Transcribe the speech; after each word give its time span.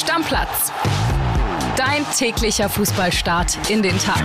Stammplatz. 0.00 0.72
Dein 1.76 2.06
täglicher 2.16 2.70
Fußballstart 2.70 3.70
in 3.70 3.82
den 3.82 3.98
Tag. 3.98 4.22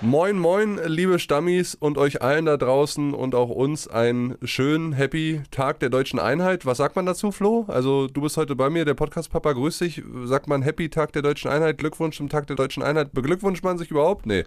Moin, 0.00 0.36
moin, 0.40 0.80
liebe 0.84 1.20
Stammis 1.20 1.76
und 1.76 1.96
euch 1.96 2.20
allen 2.20 2.46
da 2.46 2.56
draußen 2.56 3.14
und 3.14 3.36
auch 3.36 3.50
uns 3.50 3.86
einen 3.86 4.36
schönen, 4.42 4.92
happy 4.92 5.42
Tag 5.52 5.78
der 5.78 5.90
deutschen 5.90 6.18
Einheit. 6.18 6.66
Was 6.66 6.78
sagt 6.78 6.96
man 6.96 7.06
dazu, 7.06 7.30
Flo? 7.30 7.64
Also, 7.68 8.08
du 8.08 8.22
bist 8.22 8.36
heute 8.36 8.56
bei 8.56 8.70
mir, 8.70 8.84
der 8.84 8.94
Podcast-Papa, 8.94 9.52
grüß 9.52 9.78
dich. 9.78 10.02
Sagt 10.24 10.48
man 10.48 10.62
Happy 10.62 10.88
Tag 10.88 11.12
der 11.12 11.22
deutschen 11.22 11.48
Einheit, 11.48 11.78
Glückwunsch 11.78 12.16
zum 12.16 12.28
Tag 12.28 12.48
der 12.48 12.56
deutschen 12.56 12.82
Einheit? 12.82 13.12
Beglückwünscht 13.12 13.62
man 13.62 13.78
sich 13.78 13.92
überhaupt? 13.92 14.26
Nee. 14.26 14.44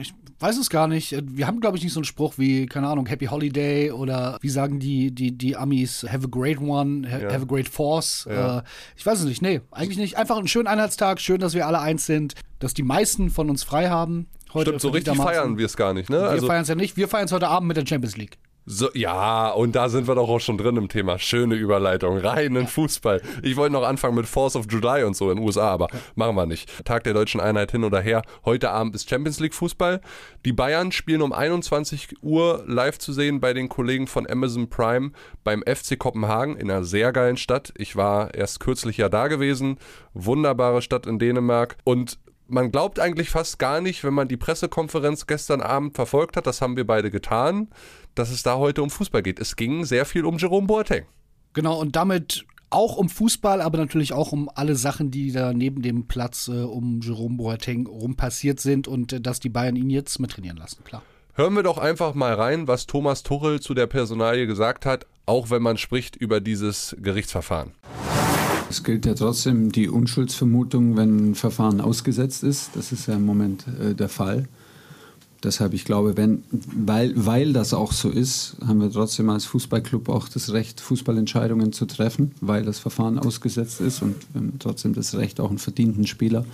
Ich 0.00 0.12
weiß 0.38 0.58
es 0.58 0.68
gar 0.70 0.86
nicht. 0.86 1.14
Wir 1.26 1.46
haben, 1.46 1.60
glaube 1.60 1.76
ich, 1.78 1.82
nicht 1.84 1.92
so 1.92 2.00
einen 2.00 2.04
Spruch 2.04 2.34
wie, 2.36 2.66
keine 2.66 2.88
Ahnung, 2.88 3.06
Happy 3.06 3.26
Holiday 3.26 3.90
oder 3.90 4.38
wie 4.42 4.48
sagen 4.50 4.78
die, 4.78 5.10
die, 5.14 5.32
die 5.36 5.56
Amis, 5.56 6.04
Have 6.08 6.24
a 6.26 6.28
great 6.30 6.60
one, 6.60 7.10
ha 7.10 7.18
Ja. 7.18 7.32
have 7.32 7.42
a 7.42 7.46
great 7.46 7.68
force. 7.68 8.26
Ja. 8.28 8.58
Äh, 8.58 8.62
ich 8.96 9.06
weiß 9.06 9.20
es 9.20 9.24
nicht. 9.24 9.42
Nee, 9.42 9.60
eigentlich 9.70 9.98
nicht. 9.98 10.16
Einfach 10.18 10.36
einen 10.36 10.48
schönen 10.48 10.66
Einheitstag. 10.66 11.20
Schön, 11.20 11.40
dass 11.40 11.54
wir 11.54 11.66
alle 11.66 11.80
eins 11.80 12.06
sind, 12.06 12.34
dass 12.58 12.74
die 12.74 12.82
meisten 12.82 13.30
von 13.30 13.48
uns 13.50 13.62
frei 13.64 13.88
haben. 13.88 14.26
Heute 14.52 14.70
Stimmt, 14.70 14.80
so 14.82 14.88
richtig 14.90 15.16
feiern 15.16 15.58
wir 15.58 15.66
es 15.66 15.76
gar 15.76 15.92
nicht, 15.94 16.08
ne? 16.08 16.18
Wir 16.20 16.28
Also, 16.28 16.46
feiern 16.46 16.62
es 16.62 16.68
ja 16.68 16.74
nicht. 16.74 16.96
Wir 16.96 17.08
feiern 17.08 17.24
es 17.26 17.32
heute 17.32 17.48
Abend 17.48 17.68
mit 17.68 17.76
der 17.76 17.86
Champions 17.86 18.16
League. 18.16 18.38
So, 18.68 18.90
ja, 18.94 19.50
und 19.50 19.76
da 19.76 19.88
sind 19.88 20.08
wir 20.08 20.16
doch 20.16 20.28
auch 20.28 20.40
schon 20.40 20.58
drin 20.58 20.76
im 20.76 20.88
Thema. 20.88 21.20
Schöne 21.20 21.54
Überleitung, 21.54 22.18
reinen 22.18 22.66
Fußball. 22.66 23.22
Ich 23.44 23.56
wollte 23.56 23.72
noch 23.72 23.84
anfangen 23.84 24.16
mit 24.16 24.26
Force 24.26 24.56
of 24.56 24.66
July 24.68 25.04
und 25.04 25.14
so 25.14 25.30
in 25.30 25.36
den 25.36 25.46
USA, 25.46 25.70
aber 25.70 25.86
machen 26.16 26.34
wir 26.34 26.46
nicht. 26.46 26.84
Tag 26.84 27.04
der 27.04 27.14
deutschen 27.14 27.40
Einheit 27.40 27.70
hin 27.70 27.84
oder 27.84 28.00
her. 28.00 28.22
Heute 28.44 28.72
Abend 28.72 28.96
ist 28.96 29.08
Champions 29.08 29.38
League 29.38 29.54
Fußball. 29.54 30.00
Die 30.44 30.52
Bayern 30.52 30.90
spielen 30.90 31.22
um 31.22 31.32
21 31.32 32.24
Uhr 32.24 32.64
live 32.66 32.98
zu 32.98 33.12
sehen 33.12 33.38
bei 33.38 33.54
den 33.54 33.68
Kollegen 33.68 34.08
von 34.08 34.28
Amazon 34.28 34.68
Prime 34.68 35.12
beim 35.44 35.62
FC 35.62 35.96
Kopenhagen 35.96 36.56
in 36.56 36.68
einer 36.68 36.82
sehr 36.82 37.12
geilen 37.12 37.36
Stadt. 37.36 37.72
Ich 37.78 37.94
war 37.94 38.34
erst 38.34 38.58
kürzlich 38.58 38.96
ja 38.96 39.08
da 39.08 39.28
gewesen. 39.28 39.78
Wunderbare 40.12 40.82
Stadt 40.82 41.06
in 41.06 41.20
Dänemark 41.20 41.76
und 41.84 42.18
man 42.48 42.70
glaubt 42.70 43.00
eigentlich 43.00 43.30
fast 43.30 43.58
gar 43.58 43.80
nicht, 43.80 44.04
wenn 44.04 44.14
man 44.14 44.28
die 44.28 44.36
Pressekonferenz 44.36 45.26
gestern 45.26 45.60
Abend 45.60 45.94
verfolgt 45.94 46.36
hat, 46.36 46.46
das 46.46 46.60
haben 46.60 46.76
wir 46.76 46.86
beide 46.86 47.10
getan, 47.10 47.68
dass 48.18 48.30
es 48.30 48.42
da 48.42 48.56
heute 48.56 48.82
um 48.82 48.90
Fußball 48.90 49.22
geht. 49.22 49.38
Es 49.38 49.56
ging 49.56 49.84
sehr 49.84 50.04
viel 50.04 50.24
um 50.24 50.38
Jerome 50.38 50.66
Boateng. 50.66 51.04
Genau, 51.52 51.78
und 51.80 51.96
damit 51.96 52.44
auch 52.70 52.96
um 52.96 53.08
Fußball, 53.08 53.60
aber 53.60 53.78
natürlich 53.78 54.12
auch 54.12 54.32
um 54.32 54.50
alle 54.54 54.74
Sachen, 54.74 55.10
die 55.10 55.32
da 55.32 55.52
neben 55.52 55.82
dem 55.82 56.06
Platz 56.06 56.48
äh, 56.48 56.62
um 56.62 57.00
Jerome 57.00 57.36
Boateng 57.36 57.86
rum 57.86 58.16
passiert 58.16 58.60
sind 58.60 58.88
und 58.88 59.12
äh, 59.12 59.20
dass 59.20 59.40
die 59.40 59.48
Bayern 59.48 59.76
ihn 59.76 59.90
jetzt 59.90 60.18
mit 60.18 60.32
trainieren 60.32 60.56
lassen, 60.56 60.82
klar. 60.84 61.02
Hören 61.34 61.54
wir 61.54 61.62
doch 61.62 61.78
einfach 61.78 62.14
mal 62.14 62.34
rein, 62.34 62.66
was 62.66 62.86
Thomas 62.86 63.22
Tuchel 63.22 63.60
zu 63.60 63.74
der 63.74 63.86
Personalie 63.86 64.46
gesagt 64.46 64.86
hat, 64.86 65.06
auch 65.26 65.50
wenn 65.50 65.62
man 65.62 65.76
spricht 65.76 66.16
über 66.16 66.40
dieses 66.40 66.96
Gerichtsverfahren. 66.98 67.72
Es 68.68 68.82
gilt 68.82 69.06
ja 69.06 69.14
trotzdem 69.14 69.70
die 69.70 69.88
Unschuldsvermutung, 69.88 70.96
wenn 70.96 71.30
ein 71.30 71.34
Verfahren 71.34 71.80
ausgesetzt 71.80 72.42
ist. 72.42 72.70
Das 72.74 72.90
ist 72.90 73.06
ja 73.06 73.14
im 73.14 73.24
Moment 73.24 73.64
äh, 73.80 73.94
der 73.94 74.08
Fall. 74.08 74.48
Deshalb, 75.46 75.74
ich 75.74 75.84
glaube, 75.84 76.16
wenn, 76.16 76.42
weil, 76.50 77.12
weil 77.14 77.52
das 77.52 77.72
auch 77.72 77.92
so 77.92 78.10
ist, 78.10 78.56
haben 78.66 78.80
wir 78.80 78.90
trotzdem 78.90 79.30
als 79.30 79.44
Fußballclub 79.44 80.08
auch 80.08 80.28
das 80.28 80.52
Recht, 80.52 80.80
Fußballentscheidungen 80.80 81.72
zu 81.72 81.86
treffen, 81.86 82.32
weil 82.40 82.64
das 82.64 82.80
Verfahren 82.80 83.16
ausgesetzt 83.20 83.80
ist 83.80 84.02
und 84.02 84.16
trotzdem 84.58 84.92
das 84.92 85.14
Recht, 85.14 85.38
auch 85.38 85.50
einen 85.50 85.58
verdienten 85.58 86.04
Spieler, 86.04 86.44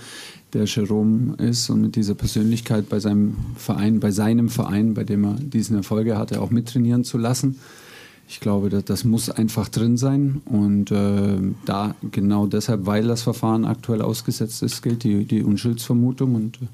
der 0.53 0.67
Jerome 0.67 1.37
ist 1.37 1.70
und 1.70 1.81
mit 1.81 1.97
dieser 1.97 2.15
Persönlichkeit 2.15 2.91
bei 2.91 3.01
seinem 3.01 3.35
Verein, 3.57 3.98
bei 3.98 4.11
seinem 4.11 4.51
Verein, 4.51 4.93
bei 4.93 5.05
dem 5.05 5.25
er 5.25 5.35
diesen 5.41 5.75
Erfolge 5.75 6.19
hatte, 6.19 6.43
auch 6.43 6.51
mittrainieren 6.51 7.03
zu 7.03 7.17
lassen. 7.17 7.59
Ich 8.29 8.41
glaube, 8.41 8.69
das, 8.69 8.85
das 8.85 9.05
muss 9.05 9.31
einfach 9.31 9.70
drin 9.70 9.97
sein. 9.97 10.43
Und 10.45 10.91
äh, 10.91 11.39
da 11.65 11.95
genau 12.11 12.47
deshalb, 12.47 12.85
weil 12.85 13.07
das 13.07 13.23
Verfahren 13.23 13.65
aktuell 13.65 14.03
ausgesetzt 14.03 14.63
ist, 14.63 14.83
gilt 14.83 15.03
die, 15.05 15.24
die 15.24 15.42
Unschuldsvermutung. 15.42 16.35
Und 16.35 16.57
äh, 16.57 16.67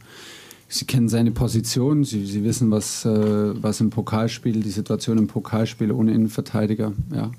Sie 0.68 0.84
kennen 0.84 1.08
seine 1.08 1.30
Position, 1.30 2.04
Sie, 2.04 2.26
Sie 2.26 2.44
wissen, 2.44 2.70
was, 2.70 3.04
äh, 3.06 3.62
was 3.62 3.80
im 3.80 3.88
Pokalspiel, 3.88 4.60
die 4.60 4.70
Situation 4.70 5.16
im 5.16 5.26
Pokalspiel 5.26 5.90
ohne 5.90 6.12
Innenverteidiger, 6.12 6.92
ja, 7.10 7.30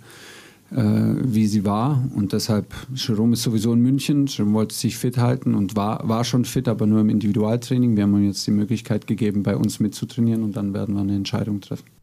äh, 0.71 1.15
wie 1.21 1.45
sie 1.45 1.63
war. 1.63 2.03
Und 2.15 2.33
deshalb, 2.33 2.73
Jerome 2.95 3.33
ist 3.33 3.43
sowieso 3.43 3.73
in 3.73 3.81
München. 3.81 4.25
Jerome 4.25 4.53
wollte 4.53 4.75
sich 4.75 4.97
fit 4.97 5.17
halten 5.17 5.53
und 5.53 5.75
war, 5.75 6.07
war 6.07 6.23
schon 6.23 6.43
fit, 6.43 6.67
aber 6.67 6.87
nur 6.87 7.01
im 7.01 7.09
Individualtraining. 7.09 7.95
Wir 7.95 8.03
haben 8.03 8.17
ihm 8.17 8.25
jetzt 8.25 8.45
die 8.47 8.51
Möglichkeit 8.51 9.05
gegeben, 9.05 9.43
bei 9.43 9.55
uns 9.55 9.79
mitzutrainieren 9.79 10.43
und 10.43 10.57
dann 10.57 10.73
werden 10.73 10.95
wir 10.95 11.01
eine 11.01 11.15
Entscheidung 11.15 11.61
treffen. 11.61 11.98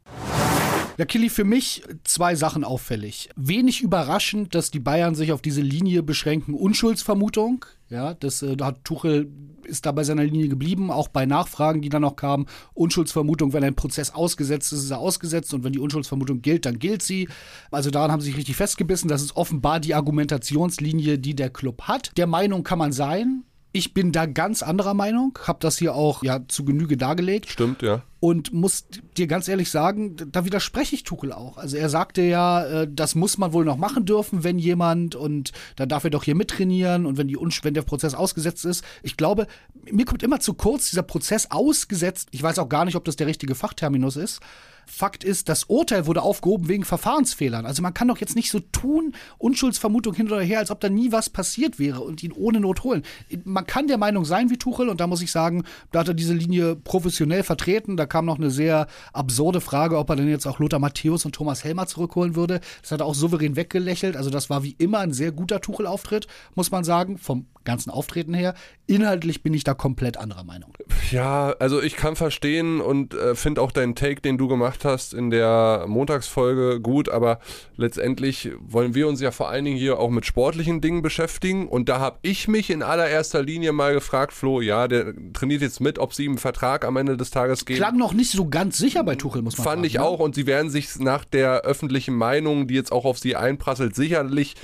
Ja, 0.99 1.05
Killy, 1.05 1.29
für 1.29 1.45
mich 1.45 1.83
zwei 2.05 2.35
Sachen 2.35 2.65
auffällig. 2.65 3.29
Wenig 3.37 3.83
überraschend, 3.83 4.55
dass 4.55 4.71
die 4.71 4.81
Bayern 4.81 5.15
sich 5.15 5.33
auf 5.33 5.43
diese 5.43 5.61
Linie 5.61 6.03
beschränken. 6.03 6.55
Unschuldsvermutung, 6.55 7.67
ja, 7.91 8.15
das 8.15 8.43
äh, 8.43 8.57
hat 8.63 8.85
Tuchel 8.85 9.31
ist 9.67 9.85
da 9.85 9.93
bei 9.93 10.05
seiner 10.05 10.25
Linie 10.25 10.49
geblieben, 10.49 10.91
auch 10.91 11.09
bei 11.09 11.27
Nachfragen, 11.27 11.83
die 11.83 11.89
dann 11.89 12.03
noch 12.03 12.17
kamen. 12.17 12.47
Unschuldsvermutung, 12.75 13.53
wenn 13.53 13.65
ein 13.65 13.75
Prozess 13.75 14.15
ausgesetzt 14.15 14.73
ist, 14.73 14.85
ist 14.85 14.91
er 14.91 15.01
ausgesetzt 15.01 15.53
und 15.53 15.65
wenn 15.65 15.73
die 15.73 15.81
Unschuldsvermutung 15.81 16.41
gilt, 16.41 16.67
dann 16.67 16.79
gilt 16.79 17.03
sie. 17.03 17.29
Also 17.71 17.91
daran 17.91 18.13
haben 18.13 18.21
sie 18.21 18.29
sich 18.29 18.39
richtig 18.39 18.57
festgebissen. 18.57 19.09
Das 19.09 19.23
ist 19.23 19.37
offenbar 19.37 19.81
die 19.81 19.95
Argumentationslinie, 19.95 21.19
die 21.19 21.35
der 21.35 21.51
Club 21.51 21.83
hat. 21.83 22.13
Der 22.17 22.27
Meinung 22.27 22.63
kann 22.63 22.79
man 22.79 22.93
sein. 22.93 23.45
Ich 23.77 23.93
bin 23.93 24.11
da 24.11 24.25
ganz 24.25 24.63
anderer 24.63 24.95
Meinung, 24.95 25.39
habe 25.43 25.59
das 25.61 25.77
hier 25.77 25.95
auch 25.95 26.23
ja 26.23 26.41
zu 26.49 26.65
Genüge 26.65 26.97
dargelegt 26.97 27.51
Stimmt, 27.51 27.83
ja. 27.83 28.01
und 28.21 28.51
muss 28.51 28.87
dir 29.19 29.27
ganz 29.27 29.49
ehrlich 29.49 29.71
sagen, 29.71 30.17
da 30.33 30.47
widerspreche 30.47 30.95
ich 30.95 31.03
Tuchel 31.03 31.31
auch. 31.31 31.59
Also 31.59 31.77
er 31.77 31.91
sagte 31.91 32.23
ja, 32.23 32.65
äh, 32.65 32.89
das 32.91 33.15
muss 33.15 33.37
man 33.37 33.53
wohl 33.53 33.67
noch 33.67 33.77
machen 33.77 34.07
dürfen, 34.07 34.45
wenn 34.45 34.59
jemand 34.59 35.15
und 35.15 35.53
dann 35.77 35.91
darf 35.91 36.05
er 36.05 36.11
doch 36.11 36.25
hier 36.25 36.35
mittrainieren 36.35 37.05
und 37.05 37.19
wenn 37.19 37.29
die 37.29 37.37
wenn 37.37 37.75
der 37.75 37.83
Prozess 37.83 38.15
ausgesetzt 38.15 38.65
ist. 38.65 38.83
Ich 39.03 39.19
glaube, 39.19 39.47
mir 39.91 40.07
kommt 40.07 40.23
immer 40.23 40.41
zu 40.41 40.55
kurz 40.55 40.89
dieser 40.89 41.03
Prozess 41.03 41.51
ausgesetzt. 41.51 42.29
Ich 42.31 42.43
weiß 42.43 42.59
auch 42.59 42.71
gar 42.71 42.87
nicht, 42.87 42.97
ob 42.97 43.05
das 43.05 43.17
der 43.17 43.27
richtige 43.27 43.55
Fachterminus 43.55 44.17
ist. 44.17 44.41
Fakt 44.87 45.25
ist, 45.25 45.49
das 45.49 45.65
Urteil 45.65 46.07
wurde 46.07 46.23
aufgehoben 46.23 46.69
wegen 46.69 46.85
Verfahrensfehlern. 46.85 47.67
Also 47.67 47.83
man 47.83 47.93
kann 47.93 48.09
doch 48.09 48.19
jetzt 48.19 48.37
nicht 48.37 48.51
so 48.51 48.61
tun, 48.61 49.15
Unschuldsvermutung 49.39 50.15
hin 50.15 50.29
oder 50.29 50.41
her, 50.41 50.61
als 50.61 50.71
ob 50.71 50.81
da 50.81 50.89
nie 50.89 51.11
was 51.11 51.29
passiert 51.29 51.79
wäre 51.79 52.01
und 52.01 52.23
ihn 52.23 52.33
ohne 52.33 52.61
Not 52.61 52.85
holen. 52.85 53.03
Man 53.45 53.67
kann 53.67 53.89
der 53.89 53.99
Meinung 53.99 54.25
sein 54.25 54.49
wie 54.49 54.57
Tuchel 54.57 54.89
und 54.89 55.01
da 55.01 55.07
muss 55.07 55.23
ich 55.23 55.33
sagen, 55.33 55.65
da 55.91 56.01
hat 56.01 56.09
er 56.09 56.15
diese 56.15 56.35
Linie 56.35 56.77
professionell 56.77 57.43
vertreten. 57.43 57.97
Da 57.97 58.07
kam 58.07 58.25
noch 58.25 58.39
eine 58.39 58.51
sehr 58.51 58.87
absurde 59.13 59.61
Frage, 59.61 59.99
ob 59.99 60.09
er 60.09 60.17
denn 60.17 60.29
jetzt 60.29 60.47
auch 60.47 60.61
Lothar 60.61 60.79
Matthäus 60.79 61.25
und 61.25 61.35
Thomas 61.35 61.65
Helmer 61.65 61.87
zurückholen 61.87 62.37
würde. 62.37 62.61
Das 62.83 62.93
hat 62.93 63.01
er 63.01 63.07
auch 63.07 63.15
souverän 63.15 63.57
weggelächelt. 63.57 64.17
Also 64.17 64.31
das 64.31 64.49
war 64.51 64.63
wie 64.63 64.77
immer 64.79 65.01
ein 65.01 65.13
sehr 65.13 65.33
guter 65.33 65.61
Tuchel-Auftritt, 65.61 66.27
muss 66.55 66.71
man 66.71 66.85
sagen, 66.85 67.19
vom 67.19 67.47
ganzen 67.65 67.91
Auftreten 67.91 68.33
her. 68.33 68.55
Inhaltlich 68.87 69.43
bin 69.43 69.53
ich 69.53 69.65
da 69.65 69.75
komplett 69.75 70.17
anderer 70.17 70.45
Meinung. 70.45 70.73
Ja, 71.11 71.55
also 71.59 71.83
ich 71.83 71.97
kann 71.97 72.17
verstehen 72.17 72.81
und 72.81 73.15
äh, 73.15 73.35
finde 73.35 73.61
auch 73.61 73.73
deinen 73.73 73.95
Take, 73.95 74.21
den 74.21 74.39
du 74.39 74.49
gemacht 74.49 74.76
hast 74.85 75.15
in 75.15 75.31
der 75.31 75.85
Montagsfolge 75.87 76.81
gut, 76.81 77.09
aber 77.09 77.41
letztendlich 77.77 78.51
wollen 78.61 78.95
wir 78.95 79.09
uns 79.09 79.21
ja 79.21 79.31
vor 79.31 79.49
allen 79.49 79.65
Dingen 79.65 79.79
hier 79.79 79.99
auch 79.99 80.11
mit 80.11 80.27
sportlichen 80.27 80.81
Dingen 80.81 81.03
beschäftigen 81.03 81.69
und 81.69 81.89
da 81.89 81.99
habe 81.99 82.19
ich 82.23 82.49
mich 82.49 82.71
in 82.71 82.83
allererster 82.83 83.43
Linie 83.43 83.73
mal 83.73 83.95
gefragt, 83.95 84.33
Flo, 84.33 84.61
ja, 84.61 84.89
der 84.89 85.15
trainiert 85.33 85.63
jetzt 85.63 85.81
mit, 85.81 85.99
ob 85.99 86.15
sie 86.15 86.25
ihm 86.25 86.33
einen 86.33 86.39
Vertrag 86.39 86.85
am 86.85 86.97
Ende 86.97 87.17
des 87.17 87.31
Tages 87.31 87.65
geben. 87.65 87.79
Klang 87.79 87.97
noch 87.97 88.13
nicht 88.13 88.31
so 88.31 88.49
ganz 88.49 88.79
sicher 88.79 89.05
bei 89.05 89.15
Tuchel, 89.15 89.43
muss 89.43 89.57
man 89.57 89.65
sagen. 89.65 89.77
Fand 89.77 89.87
ich 89.87 89.95
ne? 89.95 90.03
auch 90.03 90.21
und 90.21 90.35
sie 90.35 90.47
werden 90.47 90.71
sich 90.71 90.99
nach 90.99 91.25
der 91.25 91.63
öffentlichen 91.63 92.15
Meinung, 92.15 92.67
die 92.69 92.75
jetzt 92.75 92.93
auch 92.93 93.05
auf 93.05 93.19
sie 93.19 93.37
einprasselt, 93.37 93.95
sicherlich 93.95 94.55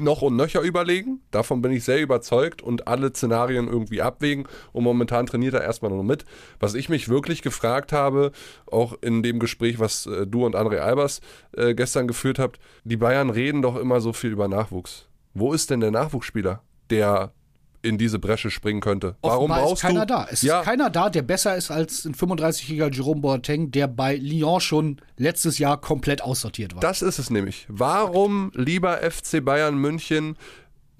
noch 0.00 0.22
und 0.22 0.36
nöcher 0.36 0.60
überlegen. 0.60 1.20
Davon 1.30 1.62
bin 1.62 1.72
ich 1.72 1.84
sehr 1.84 2.00
überzeugt 2.00 2.62
und 2.62 2.88
alle 2.88 3.10
Szenarien 3.10 3.68
irgendwie 3.68 4.02
abwägen. 4.02 4.46
Und 4.72 4.84
momentan 4.84 5.26
trainiert 5.26 5.54
er 5.54 5.62
erstmal 5.62 5.90
nur 5.90 6.04
mit. 6.04 6.24
Was 6.60 6.74
ich 6.74 6.88
mich 6.88 7.08
wirklich 7.08 7.42
gefragt 7.42 7.92
habe, 7.92 8.32
auch 8.66 8.94
in 9.00 9.22
dem 9.22 9.38
Gespräch, 9.38 9.78
was 9.78 10.06
äh, 10.06 10.26
du 10.26 10.44
und 10.44 10.56
André 10.56 10.78
Albers 10.78 11.20
äh, 11.56 11.74
gestern 11.74 12.08
geführt 12.08 12.38
habt, 12.38 12.58
die 12.84 12.96
Bayern 12.96 13.30
reden 13.30 13.62
doch 13.62 13.76
immer 13.76 14.00
so 14.00 14.12
viel 14.12 14.30
über 14.30 14.48
Nachwuchs. 14.48 15.08
Wo 15.34 15.52
ist 15.52 15.70
denn 15.70 15.80
der 15.80 15.90
Nachwuchsspieler, 15.90 16.62
der 16.90 17.32
in 17.82 17.98
diese 17.98 18.18
Bresche 18.18 18.50
springen 18.50 18.80
könnte? 18.80 19.16
Warum 19.22 19.50
Offenbar 19.50 19.60
brauchst 19.60 19.84
ist 19.84 19.88
keiner 19.88 20.06
du 20.06 20.14
da. 20.14 20.26
Es 20.30 20.42
ja, 20.42 20.60
ist 20.60 20.64
keiner 20.64 20.90
da, 20.90 21.10
der 21.10 21.22
besser 21.22 21.56
ist 21.56 21.70
als 21.70 22.04
ein 22.04 22.14
35-jähriger 22.14 22.92
Jerome 22.92 23.20
Boateng, 23.20 23.70
der 23.70 23.86
bei 23.86 24.16
Lyon 24.16 24.60
schon 24.60 24.96
letztes 25.16 25.58
Jahr 25.58 25.80
komplett 25.80 26.22
aussortiert 26.22 26.74
war. 26.74 26.80
Das 26.80 27.02
ist 27.02 27.18
es 27.18 27.30
nämlich. 27.30 27.66
Warum, 27.68 28.50
lieber 28.54 28.98
FC 28.98 29.44
Bayern 29.44 29.76
München, 29.78 30.36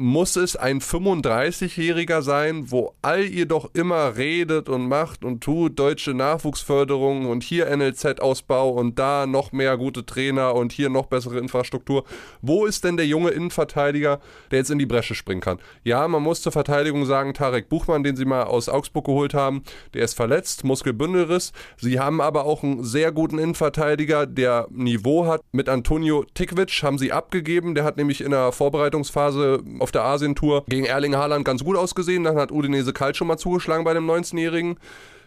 muss 0.01 0.37
es 0.37 0.55
ein 0.55 0.81
35-Jähriger 0.81 2.23
sein, 2.23 2.71
wo 2.71 2.95
all 3.03 3.25
ihr 3.25 3.47
doch 3.47 3.71
immer 3.75 4.17
redet 4.17 4.69
und 4.69 4.87
macht 4.87 5.25
und 5.25 5.43
tut, 5.43 5.77
deutsche 5.77 6.15
Nachwuchsförderung 6.15 7.27
und 7.27 7.43
hier 7.43 7.67
NLZ-Ausbau 7.77 8.71
und 8.71 8.97
da 9.01 9.27
noch 9.27 9.51
mehr 9.51 9.77
gute 9.77 10.07
Trainer 10.07 10.55
und 10.55 10.71
hier 10.71 10.89
noch 10.89 11.07
bessere 11.07 11.41
Infrastruktur. 11.41 12.05
Wo 12.43 12.65
ist 12.65 12.85
denn 12.85 12.97
der 12.97 13.07
junge 13.07 13.31
Innenverteidiger, 13.31 14.21
der 14.53 14.61
jetzt 14.61 14.71
in 14.71 14.79
die 14.79 14.87
Bresche 14.87 15.17
springen 15.17 15.41
kann? 15.41 15.59
Ja, 15.83 16.07
man 16.07 16.23
muss 16.23 16.43
zur 16.43 16.53
Verteidigung 16.53 17.05
sagen, 17.05 17.35
Tarek 17.35 17.69
Buchmann, 17.69 18.05
den 18.05 18.15
sie 18.15 18.25
mal 18.25 18.45
aus 18.45 18.69
Augsburg 18.69 19.07
geholt 19.07 19.35
haben, 19.35 19.65
der 19.95 20.05
ist 20.05 20.15
verletzt, 20.15 20.63
Muskelbündelriss. 20.63 21.53
Sie 21.77 21.99
haben 21.99 22.21
aber 22.21 22.45
auch 22.45 22.63
einen 22.63 22.85
sehr 22.85 23.11
guten 23.11 23.41
Innenverteidiger, 23.41 24.27
der 24.27 24.69
Niveau 24.71 25.27
hat. 25.27 25.41
Mit 25.51 25.69
Antonio 25.69 26.25
Tikvic 26.35 26.85
haben 26.85 26.99
sie 26.99 27.11
abgegeben, 27.11 27.75
der 27.75 27.83
hat 27.83 27.97
nämlich 27.97 28.21
in 28.21 28.31
der 28.31 28.53
Vorbereitungsphase 28.53 29.65
auf 29.81 29.88
der 29.91 30.05
Asientour 30.05 30.65
gegen 30.69 30.85
Erling 30.85 31.17
Haaland 31.17 31.45
ganz 31.45 31.65
gut 31.65 31.77
ausgesehen. 31.77 32.25
Dann 32.25 32.37
hat 32.37 32.53
Udinese 32.53 32.93
Kalt 32.93 33.17
schon 33.17 33.29
mal 33.29 33.39
zugeschlagen 33.39 33.85
bei 33.85 33.95
dem 33.95 34.09
19-Jährigen. 34.09 34.79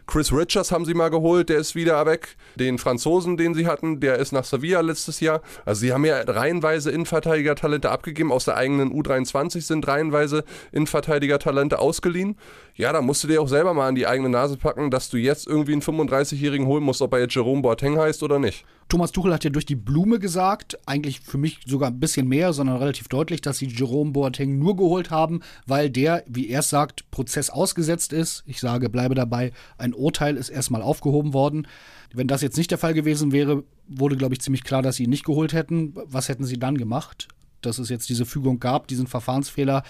Chris 0.07 0.33
Richards 0.33 0.71
haben 0.71 0.83
sie 0.83 0.93
mal 0.93 1.09
geholt, 1.09 1.47
der 1.47 1.57
ist 1.59 1.75
wieder 1.75 2.05
weg. 2.05 2.35
Den 2.55 2.77
Franzosen, 2.77 3.37
den 3.37 3.53
sie 3.53 3.67
hatten, 3.67 3.99
der 4.01 4.17
ist 4.17 4.33
nach 4.33 4.43
Sevilla 4.43 4.81
letztes 4.81 5.21
Jahr. 5.21 5.41
Also 5.63 5.81
sie 5.81 5.93
haben 5.93 6.03
ja 6.03 6.19
reihenweise 6.21 6.91
Innenverteidiger-Talente 6.91 7.89
abgegeben. 7.89 8.31
Aus 8.31 8.45
der 8.45 8.57
eigenen 8.57 8.91
U23 8.91 9.61
sind 9.61 9.87
reihenweise 9.87 10.43
Innenverteidiger-Talente 10.73 11.79
ausgeliehen. 11.79 12.37
Ja, 12.81 12.91
da 12.91 13.03
musst 13.03 13.23
du 13.23 13.27
dir 13.27 13.39
auch 13.39 13.47
selber 13.47 13.75
mal 13.75 13.89
an 13.89 13.93
die 13.93 14.07
eigene 14.07 14.27
Nase 14.27 14.57
packen, 14.57 14.89
dass 14.89 15.07
du 15.11 15.17
jetzt 15.17 15.45
irgendwie 15.45 15.73
einen 15.73 15.83
35-Jährigen 15.83 16.65
holen 16.65 16.83
musst, 16.83 17.03
ob 17.03 17.13
er 17.13 17.19
jetzt 17.19 17.35
Jerome 17.35 17.61
Boateng 17.61 17.95
heißt 17.95 18.23
oder 18.23 18.39
nicht. 18.39 18.65
Thomas 18.89 19.11
Tuchel 19.11 19.31
hat 19.31 19.43
ja 19.43 19.51
durch 19.51 19.67
die 19.67 19.75
Blume 19.75 20.17
gesagt, 20.17 20.79
eigentlich 20.87 21.19
für 21.19 21.37
mich 21.37 21.59
sogar 21.67 21.91
ein 21.91 21.99
bisschen 21.99 22.27
mehr, 22.27 22.53
sondern 22.53 22.77
relativ 22.77 23.07
deutlich, 23.07 23.41
dass 23.41 23.59
sie 23.59 23.67
Jerome 23.67 24.13
Boateng 24.13 24.57
nur 24.57 24.75
geholt 24.75 25.11
haben, 25.11 25.41
weil 25.67 25.91
der, 25.91 26.23
wie 26.25 26.49
er 26.49 26.61
es 26.61 26.71
sagt, 26.71 27.11
Prozess 27.11 27.51
ausgesetzt 27.51 28.13
ist. 28.13 28.41
Ich 28.47 28.59
sage, 28.59 28.89
bleibe 28.89 29.13
dabei, 29.13 29.51
ein 29.77 29.93
Urteil 29.93 30.35
ist 30.35 30.49
erstmal 30.49 30.81
aufgehoben 30.81 31.33
worden. 31.33 31.67
Wenn 32.11 32.27
das 32.27 32.41
jetzt 32.41 32.57
nicht 32.57 32.71
der 32.71 32.79
Fall 32.79 32.95
gewesen 32.95 33.31
wäre, 33.31 33.63
wurde, 33.87 34.17
glaube 34.17 34.33
ich, 34.33 34.41
ziemlich 34.41 34.63
klar, 34.63 34.81
dass 34.81 34.95
sie 34.95 35.03
ihn 35.03 35.11
nicht 35.11 35.25
geholt 35.25 35.53
hätten. 35.53 35.93
Was 36.05 36.29
hätten 36.29 36.45
sie 36.45 36.57
dann 36.57 36.79
gemacht? 36.79 37.27
Dass 37.61 37.77
es 37.77 37.89
jetzt 37.89 38.09
diese 38.09 38.25
Fügung 38.25 38.59
gab, 38.59 38.87
diesen 38.87 39.05
Verfahrensfehler. 39.05 39.83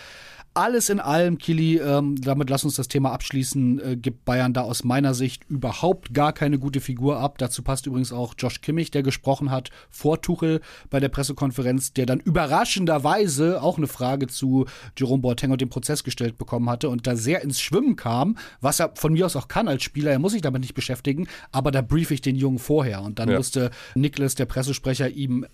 Alles 0.53 0.89
in 0.89 0.99
allem, 0.99 1.37
Kili, 1.37 1.77
ähm, 1.77 2.19
damit 2.19 2.49
lass 2.49 2.65
uns 2.65 2.75
das 2.75 2.89
Thema 2.89 3.13
abschließen, 3.13 3.79
äh, 3.79 3.95
gibt 3.95 4.25
Bayern 4.25 4.53
da 4.53 4.63
aus 4.63 4.83
meiner 4.83 5.13
Sicht 5.13 5.45
überhaupt 5.47 6.13
gar 6.13 6.33
keine 6.33 6.59
gute 6.59 6.81
Figur 6.81 7.19
ab. 7.19 7.37
Dazu 7.37 7.63
passt 7.63 7.85
übrigens 7.85 8.11
auch 8.11 8.33
Josh 8.37 8.59
Kimmich, 8.59 8.91
der 8.91 9.01
gesprochen 9.01 9.49
hat 9.49 9.69
vor 9.89 10.21
Tuchel 10.21 10.59
bei 10.89 10.99
der 10.99 11.07
Pressekonferenz, 11.07 11.93
der 11.93 12.05
dann 12.05 12.19
überraschenderweise 12.19 13.61
auch 13.61 13.77
eine 13.77 13.87
Frage 13.87 14.27
zu 14.27 14.65
Jerome 14.97 15.21
Boateng 15.21 15.51
und 15.51 15.61
dem 15.61 15.69
Prozess 15.69 16.03
gestellt 16.03 16.37
bekommen 16.37 16.69
hatte 16.69 16.89
und 16.89 17.07
da 17.07 17.15
sehr 17.15 17.43
ins 17.43 17.61
Schwimmen 17.61 17.95
kam, 17.95 18.37
was 18.59 18.81
er 18.81 18.91
von 18.95 19.13
mir 19.13 19.27
aus 19.27 19.37
auch 19.37 19.47
kann 19.47 19.69
als 19.69 19.83
Spieler. 19.83 20.11
Er 20.11 20.19
muss 20.19 20.33
sich 20.33 20.41
damit 20.41 20.61
nicht 20.61 20.73
beschäftigen, 20.73 21.29
aber 21.53 21.71
da 21.71 21.81
brief 21.81 22.11
ich 22.11 22.19
den 22.19 22.35
Jungen 22.35 22.59
vorher 22.59 23.03
und 23.03 23.19
dann 23.19 23.29
ja. 23.29 23.37
musste 23.37 23.71
Niklas, 23.95 24.35
der 24.35 24.47
Pressesprecher, 24.47 25.07
ihm 25.07 25.45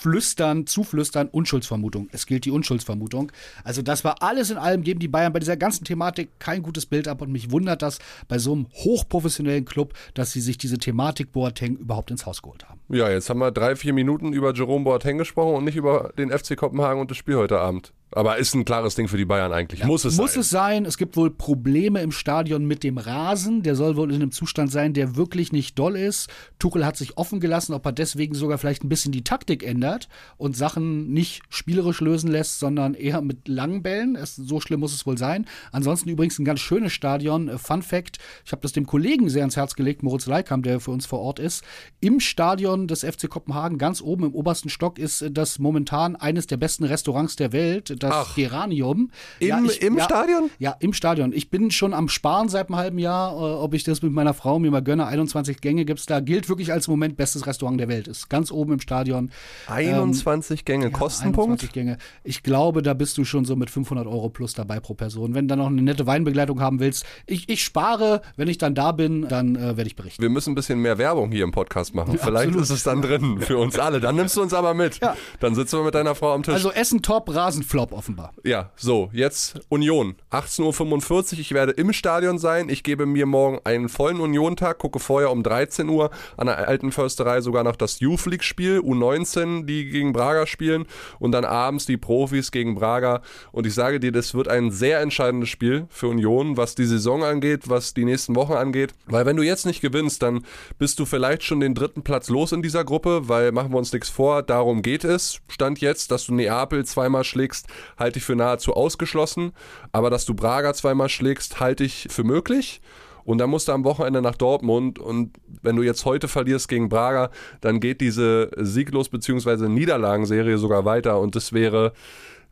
flüstern, 0.00 0.66
zuflüstern, 0.66 1.28
Unschuldsvermutung. 1.28 2.08
Es 2.12 2.26
gilt 2.26 2.46
die 2.46 2.50
Unschuldsvermutung. 2.50 3.30
Also 3.64 3.82
das 3.82 4.02
war 4.02 4.22
alles 4.22 4.50
in 4.50 4.56
allem, 4.56 4.82
geben 4.82 4.98
die 4.98 5.08
Bayern 5.08 5.32
bei 5.32 5.40
dieser 5.40 5.58
ganzen 5.58 5.84
Thematik 5.84 6.30
kein 6.38 6.62
gutes 6.62 6.86
Bild 6.86 7.06
ab 7.06 7.20
und 7.20 7.30
mich 7.30 7.50
wundert 7.50 7.82
das 7.82 7.98
bei 8.26 8.38
so 8.38 8.52
einem 8.52 8.66
hochprofessionellen 8.72 9.66
Club, 9.66 9.92
dass 10.14 10.32
sie 10.32 10.40
sich 10.40 10.56
diese 10.56 10.78
Thematik 10.78 11.32
Boateng 11.32 11.76
überhaupt 11.76 12.10
ins 12.10 12.24
Haus 12.24 12.40
geholt 12.40 12.66
haben. 12.68 12.80
Ja, 12.88 13.10
jetzt 13.10 13.28
haben 13.28 13.40
wir 13.40 13.50
drei, 13.50 13.76
vier 13.76 13.92
Minuten 13.92 14.32
über 14.32 14.54
Jerome 14.54 14.84
Boateng 14.84 15.18
gesprochen 15.18 15.54
und 15.54 15.64
nicht 15.64 15.76
über 15.76 16.12
den 16.16 16.30
FC 16.30 16.56
Kopenhagen 16.56 17.00
und 17.00 17.10
das 17.10 17.18
Spiel 17.18 17.36
heute 17.36 17.60
Abend. 17.60 17.92
Aber 18.12 18.38
ist 18.38 18.54
ein 18.54 18.64
klares 18.64 18.96
Ding 18.96 19.06
für 19.06 19.16
die 19.16 19.24
Bayern 19.24 19.52
eigentlich. 19.52 19.80
Ja, 19.80 19.86
muss 19.86 20.04
es 20.04 20.16
muss 20.16 20.32
sein. 20.32 20.40
es 20.40 20.50
sein. 20.50 20.84
Es 20.84 20.96
gibt 20.96 21.16
wohl 21.16 21.30
Probleme 21.30 22.02
im 22.02 22.10
Stadion 22.10 22.64
mit 22.64 22.82
dem 22.82 22.98
Rasen. 22.98 23.62
Der 23.62 23.76
soll 23.76 23.96
wohl 23.96 24.10
in 24.10 24.16
einem 24.16 24.32
Zustand 24.32 24.72
sein, 24.72 24.94
der 24.94 25.14
wirklich 25.14 25.52
nicht 25.52 25.78
doll 25.78 25.96
ist. 25.96 26.28
Tuchel 26.58 26.84
hat 26.84 26.96
sich 26.96 27.18
offen 27.18 27.38
gelassen, 27.38 27.72
ob 27.72 27.86
er 27.86 27.92
deswegen 27.92 28.34
sogar 28.34 28.58
vielleicht 28.58 28.82
ein 28.82 28.88
bisschen 28.88 29.12
die 29.12 29.22
Taktik 29.22 29.62
ändert 29.62 30.08
und 30.38 30.56
Sachen 30.56 31.12
nicht 31.12 31.42
spielerisch 31.50 32.00
lösen 32.00 32.30
lässt, 32.30 32.58
sondern 32.58 32.94
eher 32.94 33.20
mit 33.20 33.46
langen 33.46 33.82
Bällen. 33.82 34.16
Es, 34.16 34.34
so 34.34 34.60
schlimm 34.60 34.80
muss 34.80 34.92
es 34.92 35.06
wohl 35.06 35.16
sein. 35.16 35.46
Ansonsten 35.70 36.08
übrigens 36.08 36.38
ein 36.40 36.44
ganz 36.44 36.58
schönes 36.58 36.92
Stadion. 36.92 37.48
Äh, 37.48 37.58
Fun 37.58 37.82
Fact: 37.82 38.18
Ich 38.44 38.50
habe 38.50 38.62
das 38.62 38.72
dem 38.72 38.86
Kollegen 38.86 39.28
sehr 39.28 39.42
ans 39.42 39.56
Herz 39.56 39.76
gelegt, 39.76 40.02
Moritz 40.02 40.26
Leikam, 40.26 40.62
der 40.62 40.80
für 40.80 40.90
uns 40.90 41.06
vor 41.06 41.20
Ort 41.20 41.38
ist. 41.38 41.62
Im 42.00 42.18
Stadion 42.18 42.88
des 42.88 43.04
FC 43.04 43.30
Kopenhagen, 43.30 43.78
ganz 43.78 44.02
oben 44.02 44.24
im 44.24 44.34
obersten 44.34 44.68
Stock, 44.68 44.98
ist 44.98 45.22
äh, 45.22 45.30
das 45.30 45.60
momentan 45.60 46.16
eines 46.16 46.48
der 46.48 46.56
besten 46.56 46.82
Restaurants 46.82 47.36
der 47.36 47.52
Welt 47.52 47.99
das 48.02 48.12
Ach. 48.12 48.34
Geranium. 48.34 49.10
Im, 49.38 49.48
ja, 49.48 49.60
ich, 49.64 49.82
im 49.82 49.98
ja, 49.98 50.04
Stadion? 50.04 50.50
Ja, 50.58 50.76
im 50.80 50.92
Stadion. 50.92 51.32
Ich 51.32 51.50
bin 51.50 51.70
schon 51.70 51.94
am 51.94 52.08
Sparen 52.08 52.48
seit 52.48 52.68
einem 52.68 52.76
halben 52.76 52.98
Jahr, 52.98 53.32
äh, 53.32 53.36
ob 53.36 53.74
ich 53.74 53.84
das 53.84 54.02
mit 54.02 54.12
meiner 54.12 54.34
Frau 54.34 54.58
mir 54.58 54.70
mal 54.70 54.82
gönne. 54.82 55.06
21 55.06 55.60
Gänge 55.60 55.84
gibt 55.84 56.00
es 56.00 56.06
da. 56.06 56.20
Gilt 56.20 56.48
wirklich 56.48 56.72
als 56.72 56.88
im 56.88 56.92
Moment 56.92 57.16
bestes 57.16 57.46
Restaurant 57.46 57.78
der 57.80 57.88
Welt. 57.88 58.08
Ist 58.08 58.28
ganz 58.28 58.50
oben 58.50 58.74
im 58.74 58.80
Stadion. 58.80 59.30
21 59.68 60.60
ähm, 60.60 60.64
Gänge, 60.64 60.84
ja, 60.86 60.90
Kostenpunkt? 60.90 61.62
21 61.62 61.72
Gänge. 61.72 61.98
Ich 62.24 62.42
glaube, 62.42 62.82
da 62.82 62.94
bist 62.94 63.18
du 63.18 63.24
schon 63.24 63.44
so 63.44 63.56
mit 63.56 63.70
500 63.70 64.06
Euro 64.06 64.28
plus 64.28 64.54
dabei 64.54 64.80
pro 64.80 64.94
Person. 64.94 65.34
Wenn 65.34 65.46
du 65.46 65.52
dann 65.52 65.58
noch 65.58 65.66
eine 65.66 65.82
nette 65.82 66.06
Weinbegleitung 66.06 66.60
haben 66.60 66.80
willst, 66.80 67.04
ich, 67.26 67.48
ich 67.48 67.64
spare. 67.64 68.22
Wenn 68.36 68.48
ich 68.48 68.58
dann 68.58 68.74
da 68.74 68.92
bin, 68.92 69.28
dann 69.28 69.56
äh, 69.56 69.76
werde 69.76 69.86
ich 69.86 69.96
berichten. 69.96 70.22
Wir 70.22 70.30
müssen 70.30 70.52
ein 70.52 70.54
bisschen 70.54 70.80
mehr 70.80 70.98
Werbung 70.98 71.30
hier 71.30 71.44
im 71.44 71.52
Podcast 71.52 71.94
machen. 71.94 72.18
Vielleicht 72.18 72.48
absolut. 72.48 72.62
ist 72.62 72.70
es 72.70 72.82
dann 72.82 73.02
drin 73.02 73.40
für 73.40 73.58
uns 73.58 73.78
alle. 73.78 74.00
Dann 74.00 74.16
nimmst 74.16 74.36
du 74.36 74.42
uns 74.42 74.52
aber 74.52 74.74
mit. 74.74 75.00
Dann 75.40 75.54
sitzen 75.54 75.78
wir 75.78 75.84
mit 75.84 75.94
deiner 75.94 76.14
Frau 76.14 76.32
am 76.34 76.42
Tisch. 76.42 76.54
Also 76.54 76.70
Essen 76.72 77.02
top, 77.02 77.34
Rasen 77.34 77.62
flop 77.62 77.89
offenbar. 77.92 78.32
Ja, 78.44 78.70
so, 78.76 79.10
jetzt 79.12 79.60
Union. 79.68 80.16
18.45 80.30 81.32
Uhr, 81.32 81.38
ich 81.38 81.52
werde 81.52 81.72
im 81.72 81.92
Stadion 81.92 82.38
sein. 82.38 82.68
Ich 82.68 82.82
gebe 82.82 83.06
mir 83.06 83.26
morgen 83.26 83.58
einen 83.64 83.88
vollen 83.88 84.20
Union-Tag, 84.20 84.78
gucke 84.78 84.98
vorher 84.98 85.30
um 85.30 85.42
13 85.42 85.88
Uhr 85.88 86.10
an 86.36 86.46
der 86.46 86.68
alten 86.68 86.92
Försterei 86.92 87.40
sogar 87.40 87.64
noch 87.64 87.76
das 87.76 88.00
Youth 88.00 88.26
League-Spiel, 88.26 88.80
U19, 88.80 89.64
die 89.64 89.86
gegen 89.86 90.12
Braga 90.12 90.46
spielen 90.46 90.86
und 91.18 91.32
dann 91.32 91.44
abends 91.44 91.86
die 91.86 91.96
Profis 91.96 92.50
gegen 92.50 92.74
Braga. 92.74 93.22
Und 93.52 93.66
ich 93.66 93.74
sage 93.74 94.00
dir, 94.00 94.12
das 94.12 94.34
wird 94.34 94.48
ein 94.48 94.70
sehr 94.70 95.00
entscheidendes 95.00 95.48
Spiel 95.48 95.86
für 95.90 96.08
Union, 96.08 96.56
was 96.56 96.74
die 96.74 96.84
Saison 96.84 97.24
angeht, 97.24 97.68
was 97.68 97.94
die 97.94 98.04
nächsten 98.04 98.36
Wochen 98.36 98.54
angeht. 98.54 98.94
Weil 99.06 99.26
wenn 99.26 99.36
du 99.36 99.42
jetzt 99.42 99.66
nicht 99.66 99.80
gewinnst, 99.80 100.22
dann 100.22 100.44
bist 100.78 100.98
du 100.98 101.04
vielleicht 101.04 101.42
schon 101.42 101.60
den 101.60 101.74
dritten 101.74 102.02
Platz 102.02 102.28
los 102.28 102.52
in 102.52 102.62
dieser 102.62 102.84
Gruppe, 102.84 103.28
weil 103.28 103.52
machen 103.52 103.72
wir 103.72 103.78
uns 103.78 103.92
nichts 103.92 104.08
vor, 104.08 104.42
darum 104.42 104.82
geht 104.82 105.04
es. 105.04 105.40
Stand 105.48 105.80
jetzt, 105.80 106.10
dass 106.10 106.26
du 106.26 106.34
Neapel 106.34 106.84
zweimal 106.84 107.24
schlägst, 107.24 107.66
halte 107.98 108.18
ich 108.18 108.24
für 108.24 108.36
nahezu 108.36 108.74
ausgeschlossen. 108.74 109.52
Aber 109.92 110.10
dass 110.10 110.24
du 110.24 110.34
Braga 110.34 110.74
zweimal 110.74 111.08
schlägst, 111.08 111.60
halte 111.60 111.84
ich 111.84 112.08
für 112.10 112.24
möglich. 112.24 112.80
Und 113.24 113.38
dann 113.38 113.50
musst 113.50 113.68
du 113.68 113.72
am 113.72 113.84
Wochenende 113.84 114.22
nach 114.22 114.36
Dortmund. 114.36 114.98
Und 114.98 115.32
wenn 115.62 115.76
du 115.76 115.82
jetzt 115.82 116.04
heute 116.04 116.26
verlierst 116.26 116.68
gegen 116.68 116.88
Braga, 116.88 117.30
dann 117.60 117.80
geht 117.80 118.00
diese 118.00 118.50
Sieglos- 118.56 119.08
bzw. 119.08 119.68
Niederlagenserie 119.68 120.58
sogar 120.58 120.84
weiter. 120.84 121.20
Und 121.20 121.36
das 121.36 121.52
wäre 121.52 121.92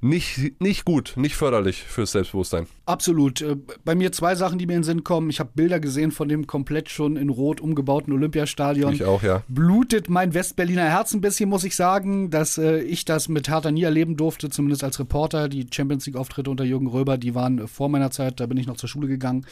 nicht, 0.00 0.60
nicht 0.60 0.84
gut, 0.84 1.14
nicht 1.16 1.34
förderlich 1.34 1.82
fürs 1.82 2.12
Selbstbewusstsein. 2.12 2.66
Absolut. 2.86 3.40
Äh, 3.40 3.56
bei 3.84 3.96
mir 3.96 4.12
zwei 4.12 4.36
Sachen, 4.36 4.58
die 4.58 4.66
mir 4.66 4.74
in 4.74 4.80
den 4.80 4.84
Sinn 4.84 5.04
kommen. 5.04 5.28
Ich 5.28 5.40
habe 5.40 5.50
Bilder 5.54 5.80
gesehen 5.80 6.12
von 6.12 6.28
dem 6.28 6.46
komplett 6.46 6.88
schon 6.88 7.16
in 7.16 7.30
Rot 7.30 7.60
umgebauten 7.60 8.12
Olympiastadion. 8.12 8.92
Ich 8.92 9.04
auch, 9.04 9.22
ja. 9.22 9.42
Blutet 9.48 10.08
mein 10.08 10.34
Westberliner 10.34 10.84
Herz 10.84 11.14
ein 11.14 11.20
bisschen, 11.20 11.48
muss 11.48 11.64
ich 11.64 11.74
sagen, 11.74 12.30
dass 12.30 12.58
äh, 12.58 12.78
ich 12.80 13.04
das 13.04 13.28
mit 13.28 13.48
Hertha 13.48 13.72
nie 13.72 13.82
erleben 13.82 14.16
durfte, 14.16 14.50
zumindest 14.50 14.84
als 14.84 15.00
Reporter. 15.00 15.48
Die 15.48 15.66
Champions 15.72 16.06
League-Auftritte 16.06 16.50
unter 16.50 16.64
Jürgen 16.64 16.86
Röber, 16.86 17.18
die 17.18 17.34
waren 17.34 17.66
vor 17.66 17.88
meiner 17.88 18.12
Zeit, 18.12 18.38
da 18.38 18.46
bin 18.46 18.56
ich 18.56 18.68
noch 18.68 18.76
zur 18.76 18.88
Schule 18.88 19.08
gegangen. 19.08 19.44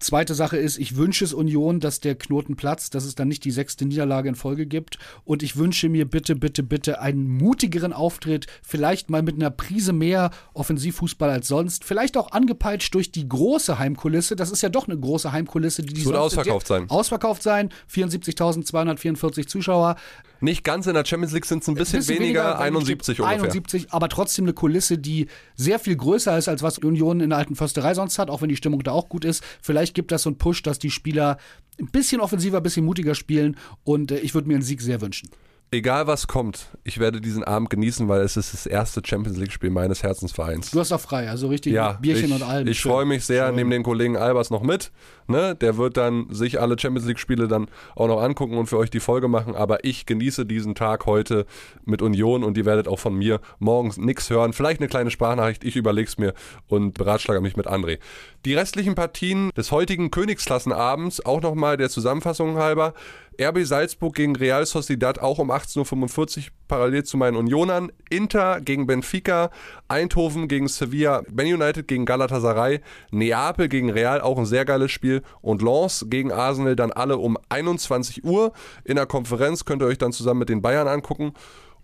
Zweite 0.00 0.34
Sache 0.34 0.56
ist, 0.56 0.78
ich 0.78 0.96
wünsche 0.96 1.26
es 1.26 1.34
Union, 1.34 1.78
dass 1.78 2.00
der 2.00 2.14
Knoten 2.14 2.56
platzt, 2.56 2.94
dass 2.94 3.04
es 3.04 3.14
dann 3.14 3.28
nicht 3.28 3.44
die 3.44 3.50
sechste 3.50 3.84
Niederlage 3.84 4.30
in 4.30 4.34
Folge 4.34 4.66
gibt. 4.66 4.98
Und 5.24 5.42
ich 5.42 5.56
wünsche 5.56 5.90
mir 5.90 6.06
bitte, 6.08 6.36
bitte, 6.36 6.62
bitte 6.62 7.02
einen 7.02 7.28
mutigeren 7.28 7.92
Auftritt, 7.92 8.46
vielleicht 8.62 9.10
mal 9.10 9.22
mit 9.22 9.34
einer 9.34 9.50
Prise 9.60 9.92
mehr 9.92 10.30
Offensivfußball 10.54 11.28
als 11.28 11.46
sonst, 11.46 11.84
vielleicht 11.84 12.16
auch 12.16 12.32
angepeitscht 12.32 12.94
durch 12.94 13.12
die 13.12 13.28
große 13.28 13.78
Heimkulisse. 13.78 14.34
Das 14.34 14.50
ist 14.50 14.62
ja 14.62 14.70
doch 14.70 14.88
eine 14.88 14.98
große 14.98 15.32
Heimkulisse, 15.32 15.82
die 15.82 15.92
die 15.92 16.04
wird 16.06 16.16
ausverkauft 16.16 16.66
sein. 16.66 16.88
Ausverkauft 16.88 17.42
sein, 17.42 17.68
74.244 17.92 19.46
Zuschauer. 19.46 19.96
Nicht 20.40 20.64
ganz 20.64 20.86
in 20.86 20.94
der 20.94 21.04
Champions 21.04 21.34
League 21.34 21.44
sind 21.44 21.62
es 21.62 21.68
ein 21.68 21.74
bisschen, 21.74 21.98
bisschen 21.98 22.18
weniger, 22.18 22.44
weniger 22.44 22.58
71 22.58 23.20
ungefähr. 23.20 23.42
71, 23.42 23.92
aber 23.92 24.08
trotzdem 24.08 24.46
eine 24.46 24.54
Kulisse, 24.54 24.96
die 24.96 25.26
sehr 25.56 25.78
viel 25.78 25.96
größer 25.96 26.38
ist, 26.38 26.48
als 26.48 26.62
was 26.62 26.78
Union 26.78 27.20
in 27.20 27.28
der 27.28 27.38
alten 27.38 27.54
Försterei 27.54 27.92
sonst 27.92 28.18
hat, 28.18 28.30
auch 28.30 28.40
wenn 28.40 28.48
die 28.48 28.56
Stimmung 28.56 28.82
da 28.82 28.92
auch 28.92 29.10
gut 29.10 29.26
ist. 29.26 29.44
Vielleicht 29.60 29.94
gibt 29.94 30.10
das 30.10 30.22
so 30.22 30.30
einen 30.30 30.38
Push, 30.38 30.62
dass 30.62 30.78
die 30.78 30.90
Spieler 30.90 31.36
ein 31.78 31.90
bisschen 31.90 32.22
offensiver, 32.22 32.56
ein 32.56 32.62
bisschen 32.62 32.86
mutiger 32.86 33.14
spielen 33.14 33.58
und 33.84 34.10
äh, 34.10 34.20
ich 34.20 34.32
würde 34.32 34.48
mir 34.48 34.54
einen 34.54 34.62
Sieg 34.62 34.80
sehr 34.80 35.02
wünschen. 35.02 35.28
Egal 35.72 36.06
was 36.06 36.26
kommt, 36.26 36.66
ich 36.82 36.98
werde 36.98 37.20
diesen 37.20 37.44
Abend 37.44 37.70
genießen, 37.70 38.08
weil 38.08 38.22
es 38.22 38.36
ist 38.36 38.52
das 38.52 38.66
erste 38.66 39.02
Champions 39.04 39.38
League-Spiel 39.38 39.70
meines 39.70 40.02
Herzensvereins. 40.02 40.70
Du 40.70 40.80
hast 40.80 40.92
auch 40.92 41.00
frei, 41.00 41.28
also 41.28 41.48
richtig 41.48 41.72
Ja, 41.72 41.92
Bierchen 41.92 42.30
ich, 42.30 42.34
und 42.34 42.42
allem. 42.42 42.66
Ich 42.66 42.82
freue 42.82 43.04
mich 43.04 43.24
sehr, 43.24 43.46
Schön. 43.46 43.56
nehme 43.56 43.70
den 43.70 43.82
Kollegen 43.82 44.16
Albers 44.16 44.50
noch 44.50 44.62
mit. 44.62 44.90
Ne? 45.28 45.54
Der 45.54 45.76
wird 45.76 45.96
dann 45.96 46.26
sich 46.30 46.60
alle 46.60 46.76
Champions 46.78 47.06
League-Spiele 47.06 47.46
dann 47.46 47.68
auch 47.94 48.08
noch 48.08 48.20
angucken 48.20 48.58
und 48.58 48.66
für 48.66 48.78
euch 48.78 48.90
die 48.90 49.00
Folge 49.00 49.28
machen. 49.28 49.54
Aber 49.54 49.84
ich 49.84 50.06
genieße 50.06 50.44
diesen 50.44 50.74
Tag 50.74 51.06
heute 51.06 51.46
mit 51.84 52.02
Union 52.02 52.42
und 52.42 52.58
ihr 52.58 52.64
werdet 52.64 52.88
auch 52.88 52.98
von 52.98 53.14
mir 53.14 53.40
morgens 53.60 53.96
nichts 53.96 54.28
hören. 54.28 54.52
Vielleicht 54.52 54.80
eine 54.80 54.88
kleine 54.88 55.10
Sprachnachricht, 55.10 55.62
ich 55.62 55.76
überlege 55.76 56.08
es 56.08 56.18
mir 56.18 56.34
und 56.66 56.94
beratschlage 56.94 57.40
mich 57.40 57.56
mit 57.56 57.68
André. 57.68 57.98
Die 58.44 58.54
restlichen 58.54 58.96
Partien 58.96 59.50
des 59.56 59.70
heutigen 59.70 60.10
Königsklassenabends, 60.10 61.24
auch 61.24 61.42
nochmal 61.42 61.76
der 61.76 61.90
Zusammenfassung 61.90 62.56
halber. 62.56 62.94
RB 63.40 63.64
Salzburg 63.64 64.14
gegen 64.14 64.36
Real 64.36 64.66
Sociedad 64.66 65.18
auch 65.18 65.38
um 65.38 65.50
18.45 65.50 66.38
Uhr 66.38 66.44
parallel 66.68 67.04
zu 67.04 67.16
meinen 67.16 67.36
Unionern. 67.36 67.90
Inter 68.10 68.60
gegen 68.60 68.86
Benfica, 68.86 69.50
Eindhoven 69.88 70.46
gegen 70.46 70.68
Sevilla, 70.68 71.22
Man 71.32 71.46
United 71.46 71.88
gegen 71.88 72.04
Galatasaray, 72.04 72.80
Neapel 73.10 73.68
gegen 73.68 73.88
Real, 73.88 74.20
auch 74.20 74.36
ein 74.36 74.44
sehr 74.44 74.66
geiles 74.66 74.92
Spiel 74.92 75.22
und 75.40 75.62
Lens 75.62 76.04
gegen 76.10 76.32
Arsenal 76.32 76.76
dann 76.76 76.92
alle 76.92 77.16
um 77.16 77.38
21 77.48 78.24
Uhr. 78.24 78.52
In 78.84 78.96
der 78.96 79.06
Konferenz 79.06 79.64
könnt 79.64 79.80
ihr 79.82 79.86
euch 79.86 79.98
dann 79.98 80.12
zusammen 80.12 80.40
mit 80.40 80.50
den 80.50 80.60
Bayern 80.60 80.86
angucken. 80.86 81.32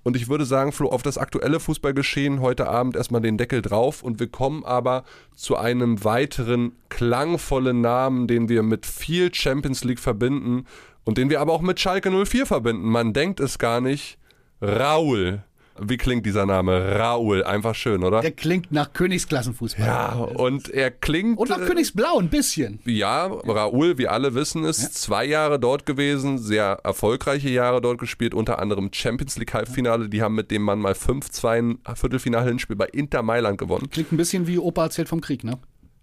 Und 0.02 0.14
ich 0.14 0.28
würde 0.28 0.44
sagen, 0.44 0.70
Flo, 0.70 0.90
auf 0.90 1.02
das 1.02 1.18
aktuelle 1.18 1.58
Fußballgeschehen 1.58 2.40
heute 2.40 2.68
Abend 2.68 2.94
erstmal 2.94 3.22
den 3.22 3.38
Deckel 3.38 3.60
drauf. 3.60 4.04
Und 4.04 4.20
wir 4.20 4.28
kommen 4.28 4.62
aber 4.64 5.02
zu 5.34 5.56
einem 5.56 6.04
weiteren 6.04 6.76
klangvollen 6.90 7.80
Namen, 7.80 8.28
den 8.28 8.48
wir 8.48 8.62
mit 8.62 8.86
viel 8.86 9.34
Champions 9.34 9.82
League 9.82 9.98
verbinden 9.98 10.66
und 11.06 11.16
den 11.16 11.30
wir 11.30 11.40
aber 11.40 11.52
auch 11.54 11.62
mit 11.62 11.80
Schalke 11.80 12.10
04 12.10 12.44
verbinden. 12.44 12.88
Man 12.88 13.14
denkt 13.14 13.40
es 13.40 13.58
gar 13.58 13.80
nicht. 13.80 14.18
Raul. 14.60 15.42
Wie 15.78 15.98
klingt 15.98 16.24
dieser 16.24 16.46
Name? 16.46 16.96
Raul. 16.98 17.44
Einfach 17.44 17.74
schön, 17.74 18.02
oder? 18.02 18.22
Der 18.22 18.32
klingt 18.32 18.72
nach 18.72 18.92
Königsklassenfußball. 18.92 19.86
Ja, 19.86 20.12
und 20.14 20.68
er 20.70 20.90
klingt. 20.90 21.38
Und 21.38 21.50
nach 21.50 21.60
äh, 21.60 21.66
Königsblau 21.66 22.18
ein 22.18 22.28
bisschen. 22.28 22.80
ja, 22.86 23.26
Raoul, 23.26 23.98
wie 23.98 24.08
alle 24.08 24.34
wissen, 24.34 24.64
ist 24.64 24.94
zwei 24.94 25.24
Jahre 25.26 25.60
dort 25.60 25.86
gewesen, 25.86 26.38
sehr 26.38 26.78
erfolgreiche 26.82 27.50
Jahre 27.50 27.80
dort 27.80 27.98
gespielt, 27.98 28.34
unter 28.34 28.58
anderem 28.58 28.90
Champions 28.92 29.36
League 29.36 29.54
Halbfinale. 29.54 30.08
Die 30.08 30.22
haben 30.22 30.34
mit 30.34 30.50
dem 30.50 30.62
Mann 30.62 30.78
mal 30.78 30.94
5-2 30.94 31.78
ein 31.84 31.96
Viertelfinale-Hinspiel 31.96 32.76
bei 32.76 32.86
Inter 32.86 33.22
Mailand 33.22 33.58
gewonnen. 33.58 33.88
Klingt 33.90 34.12
ein 34.12 34.16
bisschen 34.16 34.46
wie 34.46 34.58
Opa 34.58 34.84
erzählt 34.84 35.08
vom 35.08 35.20
Krieg, 35.20 35.44
ne? 35.44 35.58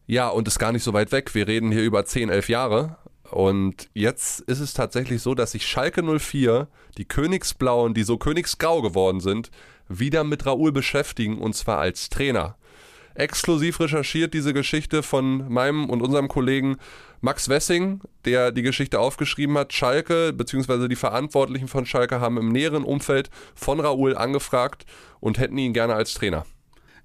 Ja, 0.05 0.29
und 0.29 0.48
ist 0.48 0.60
gar 0.60 0.72
nicht 0.72 0.83
so 0.83 0.93
weit 0.93 1.12
weg. 1.12 1.33
Wir 1.33 1.48
reden 1.48 1.72
hier 1.72 1.81
über 1.83 2.05
10, 2.05 2.29
11 2.29 2.50
Jahre. 2.50 2.98
Und 3.34 3.90
jetzt 3.96 4.42
ist 4.42 4.60
es 4.60 4.75
tatsächlich 4.75 5.24
so, 5.24 5.34
dass 5.34 5.54
sich 5.54 5.66
Schalke 5.66 6.04
04, 6.04 6.68
die 7.00 7.06
Königsblauen, 7.06 7.96
die 7.96 8.04
so 8.04 8.18
königsgrau 8.18 8.84
geworden 8.84 9.22
sind, 9.22 9.50
wieder 9.90 10.24
mit 10.24 10.46
Raoul 10.46 10.72
beschäftigen 10.72 11.40
und 11.40 11.56
zwar 11.56 11.80
als 11.80 12.10
Trainer. 12.10 12.58
Exklusiv 13.16 13.80
recherchiert 13.80 14.36
diese 14.36 14.54
Geschichte 14.54 15.02
von 15.02 15.52
meinem 15.52 15.90
und 15.90 16.04
unserem 16.04 16.28
Kollegen 16.28 16.78
Max 17.22 17.50
Wessing, 17.50 18.02
der 18.24 18.52
die 18.52 18.62
Geschichte 18.62 19.00
aufgeschrieben 19.00 19.58
hat. 19.58 19.74
Schalke 19.74 20.32
bzw. 20.32 20.88
die 20.88 20.96
Verantwortlichen 20.96 21.68
von 21.68 21.88
Schalke 21.88 22.20
haben 22.20 22.38
im 22.38 22.50
näheren 22.50 22.84
Umfeld 22.84 23.32
von 23.56 23.80
Raoul 23.80 24.16
angefragt 24.16 24.86
und 25.20 25.40
hätten 25.40 25.58
ihn 25.58 25.74
gerne 25.74 25.96
als 25.96 26.13
Trainer. 26.13 26.46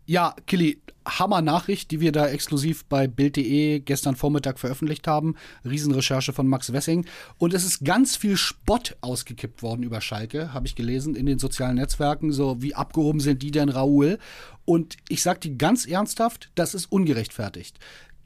Ja, 0.05 0.35
Killy, 0.47 0.83
Hammer-Nachricht, 1.09 1.91
die 1.91 2.01
wir 2.01 2.13
da 2.13 2.29
exklusiv 2.29 2.85
bei 2.85 3.07
Bild.de 3.07 3.81
gestern 3.81 4.17
Vormittag 4.17 4.59
veröffentlicht 4.59 5.07
haben. 5.07 5.37
Riesenrecherche 5.65 6.33
von 6.33 6.47
Max 6.47 6.73
Wessing. 6.73 7.07
Und 7.39 7.55
es 7.55 7.65
ist 7.65 7.85
ganz 7.85 8.17
viel 8.17 8.37
Spott 8.37 8.97
ausgekippt 9.01 9.63
worden 9.63 9.83
über 9.83 10.01
Schalke, 10.01 10.53
habe 10.53 10.67
ich 10.67 10.75
gelesen, 10.75 11.15
in 11.15 11.27
den 11.27 11.39
sozialen 11.39 11.77
Netzwerken. 11.77 12.33
So, 12.33 12.63
wie 12.63 12.75
abgehoben 12.75 13.21
sind 13.21 13.43
die 13.43 13.51
denn, 13.51 13.69
Raoul? 13.69 14.19
Und 14.65 14.99
ich 15.09 15.23
sage 15.23 15.41
dir 15.41 15.57
ganz 15.57 15.87
ernsthaft, 15.87 16.51
das 16.55 16.75
ist 16.75 16.93
ungerechtfertigt. 16.93 17.79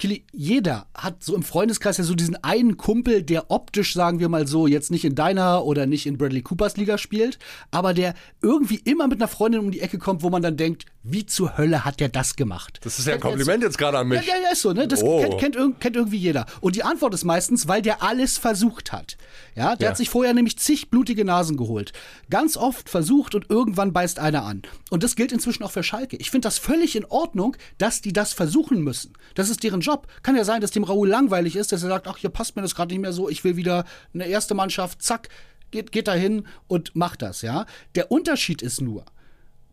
Killy, 0.03 0.25
jeder 0.33 0.87
hat 0.97 1.23
so 1.23 1.33
im 1.37 1.45
Freundeskreis 1.45 1.97
ja 1.97 2.03
so 2.03 2.17
diesen 2.17 2.35
einen 2.43 2.77
Kumpel, 2.77 3.23
der 3.23 3.53
optisch, 3.53 3.95
sagen 3.95 4.19
wir 4.19 4.29
mal 4.29 4.49
so, 4.49 4.67
jetzt 4.67 4.91
nicht 4.91 5.05
in 5.05 5.15
deiner 5.15 5.65
oder 5.65 5.87
nicht 5.87 6.07
in 6.07 6.19
Bradley 6.19 6.43
Coopers 6.43 6.77
Liga 6.77 6.99
spielt, 6.99 7.39
aber 7.71 7.95
der 7.95 8.15
irgendwie 8.41 8.81
immer 8.83 9.07
mit 9.07 9.21
einer 9.21 9.29
Freundin 9.29 9.61
um 9.61 9.71
die 9.71 9.79
Ecke 9.81 9.99
kommt, 9.99 10.25
wo 10.25 10.29
man 10.31 10.43
dann 10.43 10.57
denkt, 10.57 10.87
wie 11.05 11.25
zur 11.25 11.57
Hölle 11.57 11.85
hat 11.85 12.01
der 12.01 12.09
das 12.09 12.35
gemacht? 12.35 12.81
Das 12.83 12.99
ist 12.99 13.07
ja 13.07 13.15
ein 13.15 13.21
Kompliment 13.21 13.63
jetzt 13.63 13.79
gerade 13.79 13.99
an 13.99 14.09
mich. 14.09 14.27
Ja, 14.27 14.35
ja, 14.35 14.43
ja, 14.43 14.51
ist 14.53 14.63
so, 14.63 14.73
ne? 14.73 14.89
Das 14.89 15.05
Oh. 15.05 15.21
kennt, 15.21 15.39
kennt, 15.39 15.57
irg- 15.57 15.79
kennt 15.79 15.95
irgendwie 15.97 16.17
jeder. 16.19 16.47
Und 16.61 16.75
die 16.75 16.83
Antwort 16.83 17.15
ist 17.15 17.25
meistens, 17.25 17.69
weil 17.69 17.81
der 17.83 18.03
alles 18.03 18.39
versucht 18.39 18.91
hat. 18.91 19.17
Ja, 19.55 19.77
der 19.77 19.87
Ja. 19.87 19.91
hat 19.91 19.97
sich 19.99 20.11
vorher 20.11 20.35
nämlich 20.35 20.59
zig 20.59 20.91
blutige 20.91 21.25
Nasen 21.25 21.57
geholt. 21.57 21.93
Ganz 22.29 22.57
oft 22.57 22.89
versucht 22.89 23.37
und 23.37 23.51
irgendwann 23.51 23.93
beißt 23.93 24.19
einer 24.19 24.45
an. 24.45 24.63
Und 24.91 25.05
das 25.05 25.15
gilt 25.15 25.31
inzwischen 25.31 25.63
auch 25.63 25.71
für 25.71 25.83
Schalke. 25.85 26.17
Ich 26.17 26.31
finde 26.33 26.47
das 26.47 26.59
völlig 26.59 26.97
in 26.97 27.05
Ordnung, 27.05 27.57
dass 27.79 28.01
die 28.01 28.13
das 28.13 28.33
versuchen 28.33 28.83
müssen. 28.83 29.13
Das 29.37 29.49
ist 29.49 29.63
deren 29.63 29.81
Job. 29.81 29.92
Kann 30.23 30.37
ja 30.37 30.45
sein, 30.45 30.61
dass 30.61 30.71
dem 30.71 30.85
Raoul 30.85 31.09
langweilig 31.09 31.57
ist, 31.57 31.73
dass 31.73 31.83
er 31.83 31.89
sagt, 31.89 32.09
ach, 32.09 32.19
hier 32.19 32.31
passt 32.31 32.57
mir 32.57 32.63
das 32.63 32.75
gerade 32.75 32.93
nicht 32.93 33.03
mehr 33.03 33.13
so, 33.13 33.29
ich 33.29 33.45
will 33.45 33.57
wieder 33.57 33.85
eine 34.15 34.27
erste 34.27 34.55
Mannschaft, 34.55 35.03
zack, 35.03 35.29
geht, 35.71 35.93
geht 35.93 36.09
da 36.09 36.15
hin 36.15 36.47
und 36.69 36.95
macht 36.95 37.23
das, 37.23 37.43
ja. 37.43 37.67
Der 37.95 38.11
Unterschied 38.11 38.63
ist 38.63 38.81
nur, 38.81 39.05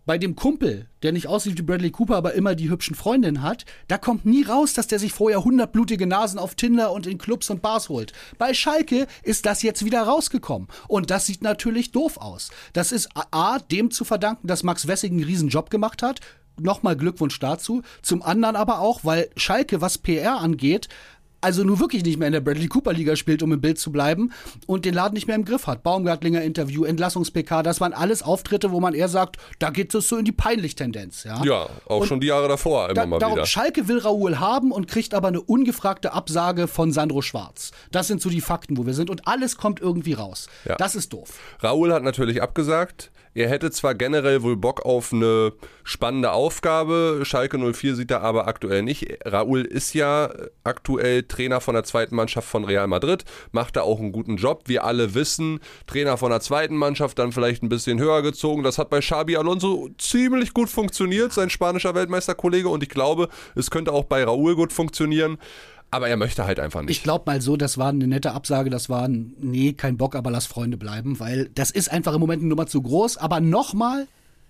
bei 0.09 0.17
dem 0.17 0.35
Kumpel, 0.35 0.87
der 1.03 1.11
nicht 1.11 1.27
aussieht 1.27 1.59
wie 1.59 1.61
Bradley 1.61 1.91
Cooper, 1.91 2.15
aber 2.15 2.33
immer 2.33 2.55
die 2.55 2.71
hübschen 2.71 2.95
Freundinnen 2.95 3.43
hat, 3.43 3.65
da 3.87 3.99
kommt 3.99 4.25
nie 4.25 4.41
raus, 4.41 4.73
dass 4.73 4.87
der 4.87 4.97
sich 4.97 5.13
vorher 5.13 5.37
100 5.37 5.71
blutige 5.71 6.07
Nasen 6.07 6.39
auf 6.39 6.55
Tinder 6.55 6.91
und 6.93 7.05
in 7.05 7.19
Clubs 7.19 7.51
und 7.51 7.61
Bars 7.61 7.89
holt. 7.89 8.11
Bei 8.39 8.55
Schalke 8.55 9.05
ist 9.21 9.45
das 9.45 9.61
jetzt 9.61 9.85
wieder 9.85 10.01
rausgekommen. 10.01 10.67
Und 10.87 11.11
das 11.11 11.27
sieht 11.27 11.43
natürlich 11.43 11.91
doof 11.91 12.17
aus. 12.17 12.49
Das 12.73 12.91
ist 12.91 13.09
A, 13.13 13.59
dem 13.59 13.91
zu 13.91 14.03
verdanken, 14.03 14.47
dass 14.47 14.63
Max 14.63 14.87
Wessing 14.87 15.11
einen 15.11 15.25
riesen 15.25 15.49
Job 15.49 15.69
gemacht 15.69 16.01
hat. 16.01 16.21
Nochmal 16.61 16.95
Glückwunsch 16.95 17.39
dazu. 17.39 17.81
Zum 18.01 18.21
anderen 18.21 18.55
aber 18.55 18.79
auch, 18.79 19.01
weil 19.03 19.29
Schalke, 19.35 19.81
was 19.81 19.97
PR 19.97 20.39
angeht, 20.39 20.89
also 21.41 21.63
nur 21.63 21.79
wirklich 21.79 22.03
nicht 22.03 22.19
mehr 22.19 22.27
in 22.27 22.33
der 22.33 22.41
Bradley 22.41 22.67
Cooper 22.67 22.93
Liga 22.93 23.15
spielt, 23.15 23.41
um 23.43 23.53
im 23.53 23.61
Bild 23.61 23.79
zu 23.79 23.91
bleiben 23.91 24.31
und 24.67 24.85
den 24.85 24.93
Laden 24.93 25.13
nicht 25.13 25.27
mehr 25.27 25.35
im 25.35 25.45
Griff 25.45 25.67
hat. 25.67 25.83
Baumgartlinger 25.83 26.41
Interview, 26.41 26.83
Entlassungs-PK, 26.83 27.63
das 27.63 27.79
waren 27.79 27.93
alles 27.93 28.23
Auftritte, 28.23 28.71
wo 28.71 28.79
man 28.79 28.93
eher 28.93 29.07
sagt, 29.07 29.37
da 29.59 29.69
geht 29.69 29.93
es 29.93 30.09
so 30.09 30.17
in 30.17 30.25
die 30.25 30.31
Peinlich-Tendenz. 30.31 31.23
Ja, 31.23 31.41
Ja, 31.43 31.69
auch 31.85 32.01
Und 32.01 32.07
schon 32.07 32.19
die 32.19 32.27
Jahre 32.27 32.47
davor 32.47 32.85
immer 32.85 32.93
da, 32.93 33.05
mal 33.05 33.19
darum, 33.19 33.35
wieder. 33.37 33.45
Schalke 33.45 33.87
will 33.87 33.99
Raoul 33.99 34.39
haben 34.39 34.71
und 34.71 34.87
kriegt 34.87 35.13
aber 35.13 35.29
eine 35.29 35.41
ungefragte 35.41 36.13
Absage 36.13 36.67
von 36.67 36.91
Sandro 36.91 37.21
Schwarz. 37.21 37.71
Das 37.91 38.07
sind 38.07 38.21
so 38.21 38.29
die 38.29 38.41
Fakten, 38.41 38.77
wo 38.77 38.85
wir 38.85 38.93
sind 38.93 39.09
und 39.09 39.27
alles 39.27 39.57
kommt 39.57 39.79
irgendwie 39.79 40.13
raus. 40.13 40.47
Ja. 40.65 40.75
Das 40.75 40.95
ist 40.95 41.13
doof. 41.13 41.39
Raoul 41.61 41.93
hat 41.93 42.03
natürlich 42.03 42.41
abgesagt. 42.41 43.11
Er 43.33 43.47
hätte 43.49 43.69
zwar 43.71 43.95
generell 43.95 44.41
wohl 44.41 44.57
Bock 44.57 44.85
auf 44.85 45.13
eine 45.13 45.53
spannende 45.83 46.31
Aufgabe, 46.31 47.21
Schalke 47.23 47.57
04 47.57 47.95
sieht 47.95 48.11
er 48.11 48.21
aber 48.21 48.47
aktuell 48.47 48.81
nicht. 48.81 49.19
Raoul 49.25 49.61
ist 49.61 49.93
ja 49.93 50.29
aktuell 50.63 51.23
Trainer 51.23 51.61
von 51.61 51.75
der 51.75 51.83
zweiten 51.83 52.15
Mannschaft 52.15 52.47
von 52.47 52.65
Real 52.65 52.87
Madrid, 52.87 53.25
macht 53.51 53.75
da 53.75 53.81
auch 53.81 53.99
einen 53.99 54.11
guten 54.11 54.37
Job. 54.37 54.63
Wir 54.65 54.83
alle 54.83 55.13
wissen, 55.13 55.59
Trainer 55.85 56.17
von 56.17 56.31
der 56.31 56.41
zweiten 56.41 56.75
Mannschaft 56.75 57.19
dann 57.19 57.31
vielleicht 57.31 57.61
ein 57.61 57.69
bisschen 57.69 57.99
höher 57.99 58.21
gezogen. 58.21 58.63
Das 58.63 58.77
hat 58.77 58.89
bei 58.89 58.99
Xabi 58.99 59.37
Alonso 59.37 59.89
ziemlich 59.97 60.53
gut 60.53 60.69
funktioniert, 60.69 61.31
sein 61.31 61.49
spanischer 61.49 61.95
Weltmeisterkollege 61.95 62.69
und 62.69 62.83
ich 62.83 62.89
glaube, 62.89 63.29
es 63.55 63.69
könnte 63.69 63.93
auch 63.93 64.05
bei 64.05 64.23
Raoul 64.23 64.55
gut 64.55 64.73
funktionieren. 64.73 65.37
Aber 65.91 66.07
er 66.07 66.17
möchte 66.17 66.45
halt 66.45 66.59
einfach 66.59 66.81
nicht. 66.81 66.91
Ich 66.91 67.03
glaube 67.03 67.23
mal 67.25 67.41
so, 67.41 67.57
das 67.57 67.77
war 67.77 67.89
eine 67.89 68.07
nette 68.07 68.31
Absage, 68.33 68.69
das 68.69 68.89
war 68.89 69.07
ein, 69.07 69.33
nee, 69.39 69.73
kein 69.73 69.97
Bock, 69.97 70.15
aber 70.15 70.29
lass 70.29 70.45
Freunde 70.45 70.77
bleiben, 70.77 71.19
weil 71.19 71.49
das 71.55 71.71
ist 71.71 71.91
einfach 71.91 72.13
im 72.13 72.19
Moment 72.19 72.41
eine 72.41 72.49
Nummer 72.49 72.67
zu 72.67 72.81
groß. 72.81 73.17
Aber 73.17 73.39
nochmal, 73.39 74.07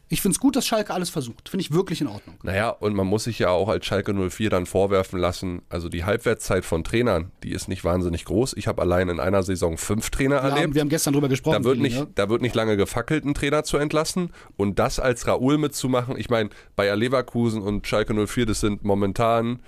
ich 0.09 0.21
finde 0.21 0.33
es 0.33 0.39
gut, 0.39 0.55
dass 0.55 0.65
Schalke 0.65 0.93
alles 0.93 1.09
versucht. 1.09 1.49
Finde 1.49 1.61
ich 1.61 1.71
wirklich 1.71 2.01
in 2.01 2.07
Ordnung. 2.07 2.35
Naja, 2.43 2.69
und 2.69 2.95
man 2.95 3.05
muss 3.05 3.23
sich 3.25 3.39
ja 3.39 3.51
auch 3.51 3.69
als 3.69 3.85
Schalke 3.85 4.13
04 4.13 4.49
dann 4.49 4.65
vorwerfen 4.65 5.19
lassen, 5.19 5.61
also 5.69 5.87
die 5.87 6.03
Halbwertszeit 6.03 6.65
von 6.65 6.83
Trainern, 6.83 7.31
die 7.43 7.51
ist 7.51 7.67
nicht 7.69 7.83
wahnsinnig 7.83 8.25
groß. 8.25 8.53
Ich 8.57 8.67
habe 8.67 8.81
allein 8.81 9.07
in 9.07 9.19
einer 9.19 9.43
Saison 9.43 9.77
fünf 9.77 10.09
Trainer 10.09 10.41
haben, 10.41 10.57
erlebt. 10.57 10.73
wir 10.73 10.81
haben 10.81 10.89
gestern 10.89 11.13
drüber 11.13 11.29
gesprochen. 11.29 11.61
Da 11.61 11.63
wird, 11.63 11.79
nicht, 11.79 11.99
ne? 11.99 12.07
da 12.15 12.27
wird 12.27 12.41
nicht 12.41 12.55
lange 12.55 12.75
gefackelt, 12.75 13.23
einen 13.23 13.35
Trainer 13.35 13.63
zu 13.63 13.77
entlassen. 13.77 14.31
Und 14.57 14.79
das 14.79 14.99
als 14.99 15.27
Raoul 15.27 15.57
mitzumachen, 15.59 16.17
ich 16.17 16.29
meine, 16.29 16.49
Bayer 16.75 16.95
Leverkusen 16.95 17.61
und 17.61 17.85
Schalke 17.87 18.13
04, 18.27 18.47
das 18.47 18.59
sind 18.59 18.83
momentan 18.83 19.59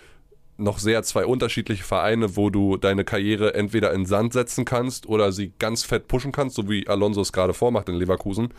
noch 0.61 0.79
sehr 0.79 1.03
zwei 1.03 1.25
unterschiedliche 1.25 1.83
Vereine, 1.83 2.35
wo 2.35 2.49
du 2.49 2.77
deine 2.77 3.03
Karriere 3.03 3.53
entweder 3.53 3.91
in 3.93 4.05
Sand 4.05 4.33
setzen 4.33 4.65
kannst 4.65 5.07
oder 5.07 5.31
sie 5.31 5.53
ganz 5.59 5.83
fett 5.83 6.07
pushen 6.07 6.31
kannst, 6.31 6.55
so 6.55 6.69
wie 6.69 6.87
Alonso 6.87 7.21
es 7.21 7.33
gerade 7.33 7.53
vormacht 7.53 7.89
in 7.89 7.95
Leverkusen. 7.95 8.53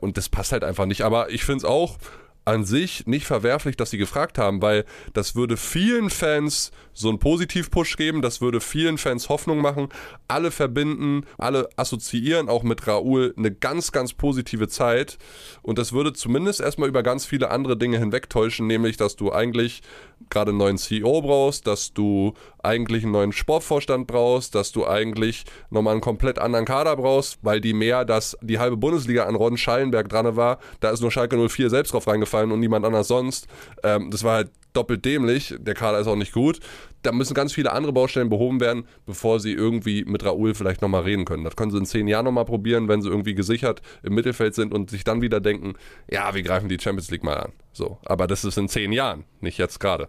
Und 0.00 0.16
das 0.16 0.28
passt 0.28 0.52
halt 0.52 0.64
einfach 0.64 0.86
nicht. 0.86 1.02
Aber 1.02 1.30
ich 1.30 1.44
finde 1.44 1.58
es 1.58 1.64
auch 1.64 1.98
an 2.46 2.64
sich 2.64 3.06
nicht 3.06 3.26
verwerflich, 3.26 3.76
dass 3.76 3.90
sie 3.90 3.98
gefragt 3.98 4.38
haben, 4.38 4.62
weil 4.62 4.84
das 5.12 5.34
würde 5.34 5.56
vielen 5.56 6.10
Fans 6.10 6.70
so 6.92 7.08
einen 7.08 7.18
Positiv-Push 7.18 7.96
geben, 7.96 8.22
das 8.22 8.40
würde 8.40 8.60
vielen 8.60 8.98
Fans 8.98 9.28
Hoffnung 9.28 9.58
machen. 9.58 9.88
Alle 10.28 10.52
verbinden, 10.52 11.26
alle 11.38 11.68
assoziieren 11.76 12.48
auch 12.48 12.62
mit 12.62 12.86
Raoul 12.86 13.34
eine 13.36 13.50
ganz, 13.50 13.90
ganz 13.90 14.14
positive 14.14 14.68
Zeit. 14.68 15.18
Und 15.62 15.78
das 15.78 15.92
würde 15.92 16.12
zumindest 16.12 16.60
erstmal 16.60 16.88
über 16.88 17.02
ganz 17.02 17.26
viele 17.26 17.50
andere 17.50 17.76
Dinge 17.76 17.98
hinwegtäuschen, 17.98 18.66
nämlich, 18.66 18.96
dass 18.96 19.16
du 19.16 19.32
eigentlich 19.32 19.82
gerade 20.30 20.50
einen 20.50 20.58
neuen 20.58 20.78
CEO 20.78 21.20
brauchst, 21.22 21.66
dass 21.66 21.92
du 21.92 22.32
eigentlich 22.62 23.02
einen 23.02 23.12
neuen 23.12 23.32
Sportvorstand 23.32 24.06
brauchst, 24.06 24.54
dass 24.54 24.72
du 24.72 24.86
eigentlich 24.86 25.44
nochmal 25.70 25.92
einen 25.92 26.00
komplett 26.00 26.38
anderen 26.38 26.64
Kader 26.64 26.96
brauchst, 26.96 27.38
weil 27.42 27.60
die 27.60 27.74
mehr, 27.74 28.04
dass 28.04 28.36
die 28.40 28.58
halbe 28.58 28.76
Bundesliga 28.76 29.24
an 29.24 29.34
Ron 29.34 29.58
Schallenberg 29.58 30.08
dran 30.08 30.36
war, 30.36 30.58
da 30.80 30.90
ist 30.90 31.00
nur 31.00 31.10
Schalke 31.10 31.36
04 31.36 31.68
selbst 31.70 31.92
drauf 31.92 32.06
reingefallen 32.06 32.35
und 32.44 32.60
niemand 32.60 32.84
anders 32.84 33.08
sonst. 33.08 33.46
Ähm, 33.82 34.10
das 34.10 34.24
war 34.24 34.36
halt 34.36 34.50
doppelt 34.76 35.04
dämlich, 35.04 35.54
der 35.58 35.74
Kader 35.74 35.98
ist 35.98 36.06
auch 36.06 36.16
nicht 36.16 36.32
gut. 36.32 36.60
Da 37.02 37.12
müssen 37.12 37.34
ganz 37.34 37.52
viele 37.52 37.72
andere 37.72 37.92
Baustellen 37.92 38.28
behoben 38.28 38.60
werden, 38.60 38.86
bevor 39.06 39.40
sie 39.40 39.52
irgendwie 39.52 40.04
mit 40.04 40.24
Raoul 40.24 40.54
vielleicht 40.54 40.82
nochmal 40.82 41.02
reden 41.02 41.24
können. 41.24 41.44
Das 41.44 41.56
können 41.56 41.70
sie 41.70 41.78
in 41.78 41.86
zehn 41.86 42.08
Jahren 42.08 42.24
nochmal 42.24 42.44
probieren, 42.44 42.88
wenn 42.88 43.00
sie 43.00 43.08
irgendwie 43.08 43.34
gesichert 43.34 43.80
im 44.02 44.14
Mittelfeld 44.14 44.54
sind 44.54 44.74
und 44.74 44.90
sich 44.90 45.04
dann 45.04 45.22
wieder 45.22 45.40
denken, 45.40 45.74
ja, 46.10 46.34
wir 46.34 46.42
greifen 46.42 46.68
die 46.68 46.78
Champions 46.80 47.10
League 47.10 47.24
mal 47.24 47.38
an. 47.38 47.52
So, 47.72 47.98
aber 48.04 48.26
das 48.26 48.44
ist 48.44 48.58
in 48.58 48.68
zehn 48.68 48.92
Jahren, 48.92 49.24
nicht 49.40 49.58
jetzt 49.58 49.78
gerade. 49.78 50.08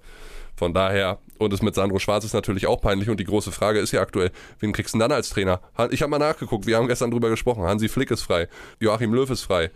Von 0.55 0.73
daher, 0.73 1.19
und 1.37 1.53
es 1.53 1.61
mit 1.61 1.75
Sandro 1.75 1.99
Schwarz 1.99 2.25
ist 2.25 2.33
natürlich 2.33 2.65
auch 2.65 2.81
peinlich 2.81 3.09
und 3.09 3.19
die 3.19 3.25
große 3.25 3.51
Frage 3.51 3.79
ist 3.79 3.91
ja 3.91 4.01
aktuell, 4.01 4.31
wen 4.59 4.73
kriegst 4.73 4.95
du 4.95 4.97
denn 4.97 5.07
dann 5.07 5.15
als 5.15 5.29
Trainer? 5.29 5.61
Ich 5.91 6.01
habe 6.01 6.09
mal 6.09 6.17
nachgeguckt, 6.17 6.65
wir 6.65 6.77
haben 6.77 6.87
gestern 6.87 7.11
drüber 7.11 7.29
gesprochen. 7.29 7.63
Hansi 7.63 7.87
Flick 7.87 8.09
ist 8.09 8.23
frei, 8.23 8.47
Joachim 8.79 9.13
Löw 9.13 9.29
ist 9.29 9.43
frei. 9.43 9.69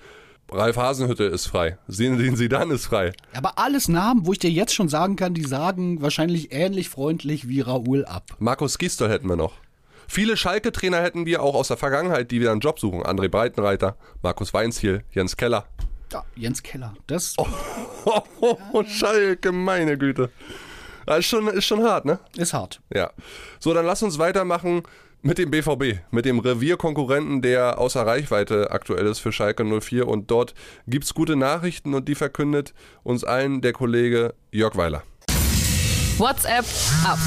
Ralf 0.54 0.76
Hasenhütte 0.76 1.24
ist 1.24 1.48
frei. 1.48 1.78
Sinedin 1.88 2.36
Sidan 2.36 2.72
ist 2.72 2.86
frei. 2.86 3.14
Aber 3.34 3.58
alles 3.58 3.88
Namen, 3.88 4.26
wo 4.26 4.34
ich 4.34 4.40
dir 4.40 4.50
jetzt 4.50 4.74
schon 4.74 4.90
sagen 4.90 5.16
kann, 5.16 5.34
die 5.34 5.44
sagen 5.46 6.02
wahrscheinlich 6.02 6.52
ähnlich 6.52 6.90
freundlich 6.90 7.48
wie 7.48 7.62
Raoul 7.62 8.04
ab. 8.04 8.24
Markus 8.40 8.78
Gisdol 8.78 9.10
hätten 9.10 9.30
wir 9.30 9.38
noch. 9.38 9.54
Viele 10.10 10.36
Schalke-Trainer 10.36 11.02
hätten 11.02 11.26
wir 11.26 11.42
auch 11.42 11.56
aus 11.56 11.70
der 11.70 11.78
Vergangenheit, 11.78 12.32
die 12.32 12.42
wieder 12.42 12.52
einen 12.52 12.60
Job 12.60 12.80
suchen. 12.82 13.02
André 13.02 13.30
Breitenreiter, 13.30 13.96
Markus 14.22 14.54
Weinziel, 14.54 15.06
Jens 15.14 15.38
Keller. 15.38 15.66
Ja, 16.12 16.26
Jens 16.36 16.62
Keller. 16.62 16.96
Das. 17.08 17.36
Oh, 17.38 17.48
oh, 18.42 18.58
oh, 18.74 18.84
Schalke, 18.84 19.54
meine 19.54 19.98
Güte. 19.98 20.32
Das 21.06 21.20
ist 21.20 21.28
schon, 21.28 21.48
ist 21.48 21.66
schon 21.66 21.82
hart, 21.82 22.04
ne? 22.04 22.20
Ist 22.36 22.54
hart. 22.54 22.82
Ja. 22.94 23.12
So, 23.60 23.74
dann 23.74 23.86
lass 23.86 24.04
uns 24.04 24.20
weitermachen 24.20 24.84
mit 25.22 25.38
dem 25.38 25.52
BVB, 25.52 26.00
mit 26.10 26.26
dem 26.26 26.40
Revierkonkurrenten, 26.40 27.42
der 27.42 27.80
außer 27.80 28.06
Reichweite 28.06 28.72
aktuell 28.72 29.06
ist 29.06 29.20
für 29.20 29.32
Schalke 29.32 29.64
04. 29.64 30.08
Und 30.08 30.32
dort 30.32 30.54
gibt 30.88 31.06
es 31.06 31.14
gute 31.14 31.36
Nachrichten 31.36 31.94
und 31.94 32.08
die 32.08 32.16
verkündet 32.16 32.74
uns 33.04 33.24
allen 33.24 33.62
der 33.62 33.74
Kollege 33.74 34.34
Jörg 34.52 34.76
Weiler. 34.76 35.04
WhatsApp 36.18 36.66
ab. 37.06 37.20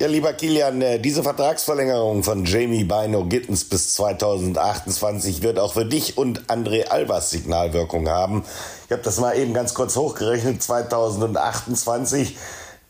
Ja, 0.00 0.06
lieber 0.06 0.32
Kilian, 0.32 0.80
äh, 0.80 0.98
diese 0.98 1.22
Vertragsverlängerung 1.22 2.22
von 2.22 2.46
Jamie 2.46 2.84
Bino 2.84 3.26
Gittens 3.26 3.68
bis 3.68 3.92
2028 3.94 5.42
wird 5.42 5.58
auch 5.58 5.74
für 5.74 5.84
dich 5.84 6.16
und 6.16 6.46
André 6.46 6.86
Albers 6.86 7.30
Signalwirkung 7.30 8.08
haben. 8.08 8.44
Ich 8.86 8.92
habe 8.92 9.02
das 9.02 9.20
mal 9.20 9.36
eben 9.36 9.52
ganz 9.52 9.74
kurz 9.74 9.96
hochgerechnet. 9.96 10.62
2028 10.62 12.34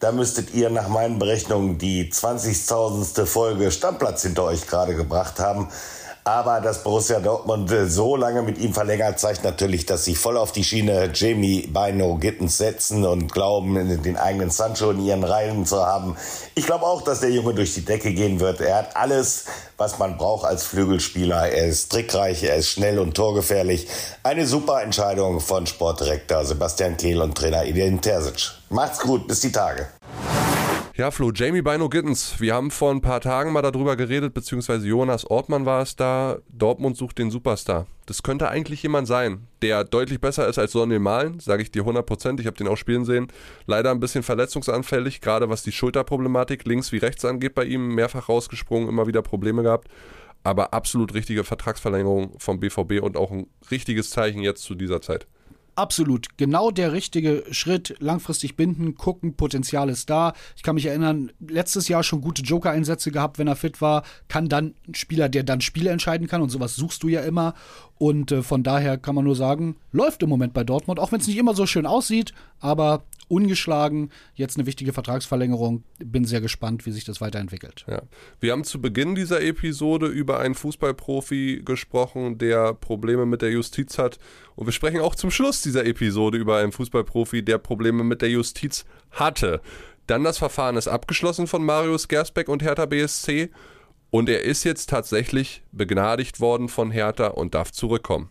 da 0.00 0.12
müsstet 0.12 0.54
ihr 0.54 0.71
nach 0.71 0.88
meinen 0.88 1.19
Berechnungen 1.19 1.76
die 1.78 2.11
20.000. 2.11 3.26
Folge 3.26 3.71
Stammplatz 3.71 4.23
hinter 4.23 4.45
euch 4.45 4.66
gerade 4.66 4.97
gebracht 4.97 5.38
haben. 5.38 5.69
Aber 6.25 6.61
dass 6.61 6.83
Borussia 6.83 7.19
Dortmund 7.19 7.71
so 7.88 8.14
lange 8.14 8.42
mit 8.42 8.59
ihm 8.59 8.75
verlängert, 8.75 9.19
zeigt 9.19 9.42
natürlich, 9.42 9.87
dass 9.87 10.04
sie 10.04 10.14
voll 10.14 10.37
auf 10.37 10.52
die 10.52 10.64
Schiene 10.64 11.11
Jamie 11.14 11.66
Bino 11.66 12.16
Gittens 12.16 12.59
setzen 12.59 13.04
und 13.07 13.33
glauben, 13.33 14.02
den 14.02 14.16
eigenen 14.16 14.50
Sancho 14.50 14.90
in 14.90 15.04
ihren 15.04 15.25
Reihen 15.25 15.64
zu 15.64 15.85
haben. 15.85 16.16
Ich 16.54 16.66
glaube 16.66 16.85
auch, 16.85 17.02
dass 17.02 17.21
der 17.21 17.30
Junge 17.30 17.54
durch 17.54 17.75
die 17.75 17.85
Decke 17.85 18.12
gehen 18.12 18.38
wird. 18.38 18.61
Er 18.61 18.76
hat 18.76 18.97
alles, 18.97 19.47
was 19.78 19.99
man 19.99 20.19
braucht 20.19 20.45
als 20.45 20.64
Flügelspieler. 20.64 21.49
Er 21.49 21.66
ist 21.66 21.90
trickreich, 21.90 22.42
er 22.42 22.57
ist 22.57 22.69
schnell 22.69 22.99
und 22.99 23.14
torgefährlich. 23.14 23.88
Eine 24.23 24.47
super 24.47 24.83
Entscheidung 24.83 25.40
von 25.40 25.66
Sportdirektor 25.66 26.45
Sebastian 26.45 26.99
Kehl 26.99 27.23
und 27.23 27.35
Trainer 27.35 27.64
Edin 27.64 28.00
Terzic. 28.00 28.60
Macht's 28.73 29.00
gut, 29.00 29.27
bis 29.27 29.41
die 29.41 29.50
Tage. 29.50 29.89
Ja, 30.95 31.11
Flo, 31.11 31.33
Jamie 31.35 31.61
Bino 31.61 31.89
Gittens. 31.89 32.39
Wir 32.39 32.55
haben 32.55 32.71
vor 32.71 32.93
ein 32.93 33.00
paar 33.00 33.21
Tagen 33.21 33.53
mal 33.53 33.62
darüber 33.62 33.97
geredet, 33.97 34.33
beziehungsweise 34.33 34.87
Jonas 34.87 35.25
Ortmann 35.29 35.67
war 35.67 35.83
es 35.83 35.97
da. 35.97 36.39
Dortmund 36.50 36.97
sucht 36.97 37.19
den 37.19 37.33
Superstar. 37.33 37.89
Das 38.07 38.23
könnte 38.23 38.49
eigentlich 38.49 38.83
jemand 38.85 39.09
sein, 39.09 39.49
der 39.62 39.83
deutlich 39.83 40.21
besser 40.21 40.47
ist 40.47 40.59
als 40.59 40.71
Sonny 40.71 41.00
Malen, 41.00 41.41
sage 41.41 41.62
ich 41.62 41.73
dir 41.73 41.83
100%. 41.83 42.39
Ich 42.39 42.47
habe 42.47 42.57
den 42.57 42.69
auch 42.69 42.77
spielen 42.77 43.05
sehen. 43.05 43.27
Leider 43.67 43.91
ein 43.91 43.99
bisschen 43.99 44.23
verletzungsanfällig, 44.23 45.21
gerade 45.21 45.49
was 45.49 45.65
die 45.65 45.73
Schulterproblematik 45.73 46.65
links 46.65 46.93
wie 46.93 46.99
rechts 46.99 47.25
angeht 47.25 47.57
bei 47.57 47.65
ihm. 47.65 47.97
Mehrfach 47.97 48.29
rausgesprungen, 48.29 48.89
immer 48.89 49.09
wieder 49.09 49.23
Probleme 49.23 49.65
gehabt. 49.65 49.89
Aber 50.45 50.75
absolut 50.75 51.15
richtige 51.15 51.43
Vertragsverlängerung 51.43 52.39
vom 52.39 52.61
BVB 52.61 53.03
und 53.03 53.17
auch 53.17 53.33
ein 53.33 53.49
richtiges 53.73 54.11
Zeichen 54.11 54.43
jetzt 54.43 54.62
zu 54.62 54.77
dieser 54.77 55.00
Zeit. 55.00 55.27
Absolut. 55.75 56.27
Genau 56.37 56.71
der 56.71 56.93
richtige 56.93 57.45
Schritt. 57.50 57.97
Langfristig 58.00 58.57
binden, 58.57 58.95
gucken, 58.95 59.35
Potenzial 59.35 59.89
ist 59.89 60.11
da. 60.11 60.35
Ich 60.57 60.62
kann 60.62 60.75
mich 60.75 60.87
erinnern, 60.87 61.33
letztes 61.41 61.89
Jahr 61.89 62.03
schon 62.03 62.21
gute 62.21 62.43
Joker-Einsätze 62.43 63.11
gehabt, 63.11 63.39
wenn 63.39 63.49
er 63.49 63.57
fit 63.57 63.81
war. 63.81 64.05
Kann 64.29 64.49
dann 64.49 64.75
ein 64.89 64.95
Spieler, 64.95 65.29
der 65.29 65.43
dann 65.43 65.61
Spiele 65.61 65.91
entscheiden 65.91 66.27
kann 66.27 66.43
und 66.43 66.50
sowas 66.50 66.77
suchst 66.77 67.03
du 67.03 67.09
ja 67.09 67.21
immer. 67.21 67.55
Und 67.99 68.33
äh, 68.33 68.43
von 68.43 68.62
daher 68.62 68.97
kann 68.97 69.15
man 69.15 69.25
nur 69.25 69.37
sagen, 69.37 69.77
läuft 69.93 70.23
im 70.23 70.29
Moment 70.29 70.55
bei 70.55 70.65
Dortmund, 70.65 70.99
auch 70.99 71.12
wenn 71.12 71.21
es 71.21 71.27
nicht 71.27 71.37
immer 71.37 71.55
so 71.55 71.67
schön 71.67 71.87
aussieht, 71.87 72.33
aber 72.59 73.05
ungeschlagen. 73.31 74.11
Jetzt 74.35 74.57
eine 74.57 74.67
wichtige 74.67 74.93
Vertragsverlängerung. 74.93 75.85
Bin 75.99 76.25
sehr 76.25 76.41
gespannt, 76.41 76.85
wie 76.85 76.93
sich 76.93 77.05
das 77.05 77.21
weiterentwickelt. 77.21 77.85
Ja. 77.87 78.03
Wir 78.41 78.53
haben 78.53 78.65
zu 78.65 78.81
Beginn 78.81 79.15
dieser 79.15 79.41
Episode 79.43 80.07
über 80.07 80.41
einen 80.41 80.55
Fußballprofi 80.55 81.62
gesprochen, 81.65 82.39
der 82.39 82.75
Probleme 82.75 83.27
mit 83.27 83.41
der 83.43 83.53
Justiz 83.53 83.99
hat. 83.99 84.19
Und 84.57 84.67
wir 84.67 84.73
sprechen 84.73 85.00
auch 85.00 85.15
zum 85.15 85.31
Schluss 85.31 85.60
dieser 85.64 85.87
Episode 85.87 86.38
über 86.38 86.59
einen 86.59 86.73
Fußballprofi, 86.73 87.44
der 87.44 87.59
Probleme 87.59 88.05
mit 88.05 88.23
der 88.23 88.31
Justiz 88.31 88.85
hatte. 89.11 89.61
Dann 90.07 90.25
das 90.25 90.38
Verfahren 90.38 90.77
ist 90.77 90.88
abgeschlossen 90.88 91.46
von 91.46 91.64
Marius 91.64 92.09
Gersbeck 92.09 92.49
und 92.49 92.62
Hertha 92.62 92.87
BSC. 92.87 93.51
Und 94.11 94.29
er 94.29 94.42
ist 94.42 94.64
jetzt 94.64 94.90
tatsächlich 94.90 95.62
begnadigt 95.70 96.40
worden 96.40 96.68
von 96.68 96.90
Hertha 96.90 97.29
und 97.29 97.55
darf 97.55 97.70
zurückkommen. 97.70 98.29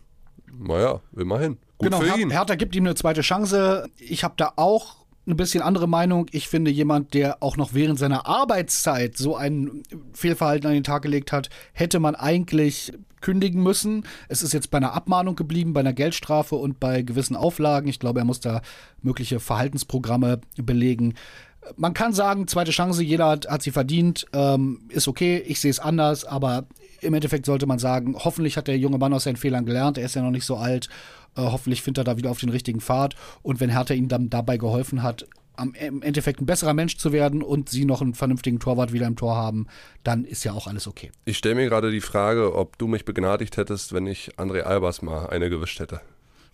Naja, 0.52 1.00
immerhin. 1.16 1.58
Gut 1.78 1.90
genau, 1.90 2.00
für 2.00 2.20
ihn. 2.20 2.30
Hertha 2.30 2.54
gibt 2.56 2.76
ihm 2.76 2.84
eine 2.84 2.94
zweite 2.94 3.22
Chance. 3.22 3.88
Ich 3.98 4.24
habe 4.24 4.34
da 4.36 4.52
auch 4.56 4.99
eine 5.30 5.36
bisschen 5.36 5.62
andere 5.62 5.88
Meinung. 5.88 6.26
Ich 6.32 6.48
finde, 6.48 6.70
jemand, 6.70 7.14
der 7.14 7.42
auch 7.42 7.56
noch 7.56 7.72
während 7.72 7.98
seiner 7.98 8.26
Arbeitszeit 8.26 9.16
so 9.16 9.36
ein 9.36 9.82
Fehlverhalten 10.12 10.66
an 10.66 10.74
den 10.74 10.84
Tag 10.84 11.02
gelegt 11.02 11.32
hat, 11.32 11.48
hätte 11.72 12.00
man 12.00 12.14
eigentlich 12.14 12.92
kündigen 13.20 13.62
müssen. 13.62 14.04
Es 14.28 14.42
ist 14.42 14.52
jetzt 14.52 14.70
bei 14.70 14.78
einer 14.78 14.94
Abmahnung 14.94 15.36
geblieben, 15.36 15.72
bei 15.72 15.80
einer 15.80 15.92
Geldstrafe 15.92 16.56
und 16.56 16.80
bei 16.80 17.02
gewissen 17.02 17.36
Auflagen. 17.36 17.88
Ich 17.88 17.98
glaube, 17.98 18.20
er 18.20 18.24
muss 18.24 18.40
da 18.40 18.62
mögliche 19.02 19.40
Verhaltensprogramme 19.40 20.40
belegen. 20.56 21.14
Man 21.76 21.94
kann 21.94 22.12
sagen, 22.12 22.48
zweite 22.48 22.70
Chance, 22.70 23.02
jeder 23.02 23.28
hat, 23.28 23.48
hat 23.48 23.62
sie 23.62 23.70
verdient, 23.70 24.26
ähm, 24.32 24.80
ist 24.88 25.08
okay, 25.08 25.42
ich 25.46 25.60
sehe 25.60 25.70
es 25.70 25.78
anders, 25.78 26.24
aber 26.24 26.66
im 27.02 27.14
Endeffekt 27.14 27.46
sollte 27.46 27.66
man 27.66 27.78
sagen, 27.78 28.16
hoffentlich 28.18 28.56
hat 28.56 28.66
der 28.66 28.78
junge 28.78 28.98
Mann 28.98 29.12
aus 29.12 29.24
seinen 29.24 29.36
Fehlern 29.36 29.66
gelernt, 29.66 29.98
er 29.98 30.06
ist 30.06 30.14
ja 30.14 30.22
noch 30.22 30.30
nicht 30.30 30.46
so 30.46 30.56
alt, 30.56 30.88
äh, 31.36 31.42
hoffentlich 31.42 31.82
findet 31.82 32.02
er 32.02 32.12
da 32.12 32.16
wieder 32.16 32.30
auf 32.30 32.40
den 32.40 32.48
richtigen 32.48 32.80
Pfad 32.80 33.14
und 33.42 33.60
wenn 33.60 33.70
Hertha 33.70 33.94
ihm 33.94 34.08
dann 34.08 34.30
dabei 34.30 34.56
geholfen 34.56 35.02
hat, 35.02 35.26
am, 35.60 35.74
im 35.74 36.02
Endeffekt 36.02 36.40
ein 36.40 36.46
besserer 36.46 36.74
Mensch 36.74 36.96
zu 36.96 37.12
werden 37.12 37.42
und 37.42 37.68
sie 37.68 37.84
noch 37.84 38.00
einen 38.00 38.14
vernünftigen 38.14 38.58
Torwart 38.58 38.92
wieder 38.92 39.06
im 39.06 39.16
Tor 39.16 39.36
haben, 39.36 39.66
dann 40.02 40.24
ist 40.24 40.44
ja 40.44 40.52
auch 40.52 40.66
alles 40.66 40.88
okay. 40.88 41.10
Ich 41.24 41.38
stelle 41.38 41.54
mir 41.54 41.68
gerade 41.68 41.90
die 41.90 42.00
Frage, 42.00 42.54
ob 42.54 42.78
du 42.78 42.86
mich 42.86 43.04
begnadigt 43.04 43.56
hättest, 43.56 43.92
wenn 43.92 44.06
ich 44.06 44.36
André 44.36 44.62
Albers 44.62 45.02
mal 45.02 45.26
eine 45.26 45.50
gewischt 45.50 45.80
hätte. 45.80 46.00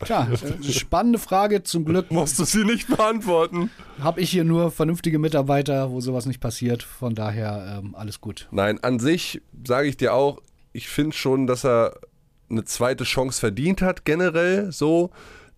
Tja, 0.05 0.29
äh, 0.31 0.73
spannende 0.73 1.19
Frage. 1.19 1.63
Zum 1.63 1.87
Glück 1.87 2.11
musst 2.11 2.39
du 2.39 2.45
sie 2.45 2.65
nicht 2.65 2.87
beantworten. 2.89 3.71
Habe 3.99 4.21
ich 4.21 4.31
hier 4.31 4.45
nur 4.45 4.71
vernünftige 4.71 5.19
Mitarbeiter, 5.19 5.91
wo 5.91 6.01
sowas 6.01 6.27
nicht 6.27 6.41
passiert. 6.41 6.83
Von 6.83 7.15
daher 7.15 7.81
ähm, 7.83 7.95
alles 7.95 8.21
gut. 8.21 8.47
Nein, 8.51 8.79
an 8.83 8.99
sich 8.99 9.41
sage 9.67 9.89
ich 9.89 9.97
dir 9.97 10.13
auch, 10.13 10.43
ich 10.73 10.89
finde 10.89 11.17
schon, 11.17 11.47
dass 11.47 11.65
er 11.65 11.99
eine 12.51 12.65
zweite 12.65 13.05
Chance 13.05 13.41
verdient 13.41 13.83
hat, 13.83 14.05
generell 14.05 14.73
so. 14.73 15.11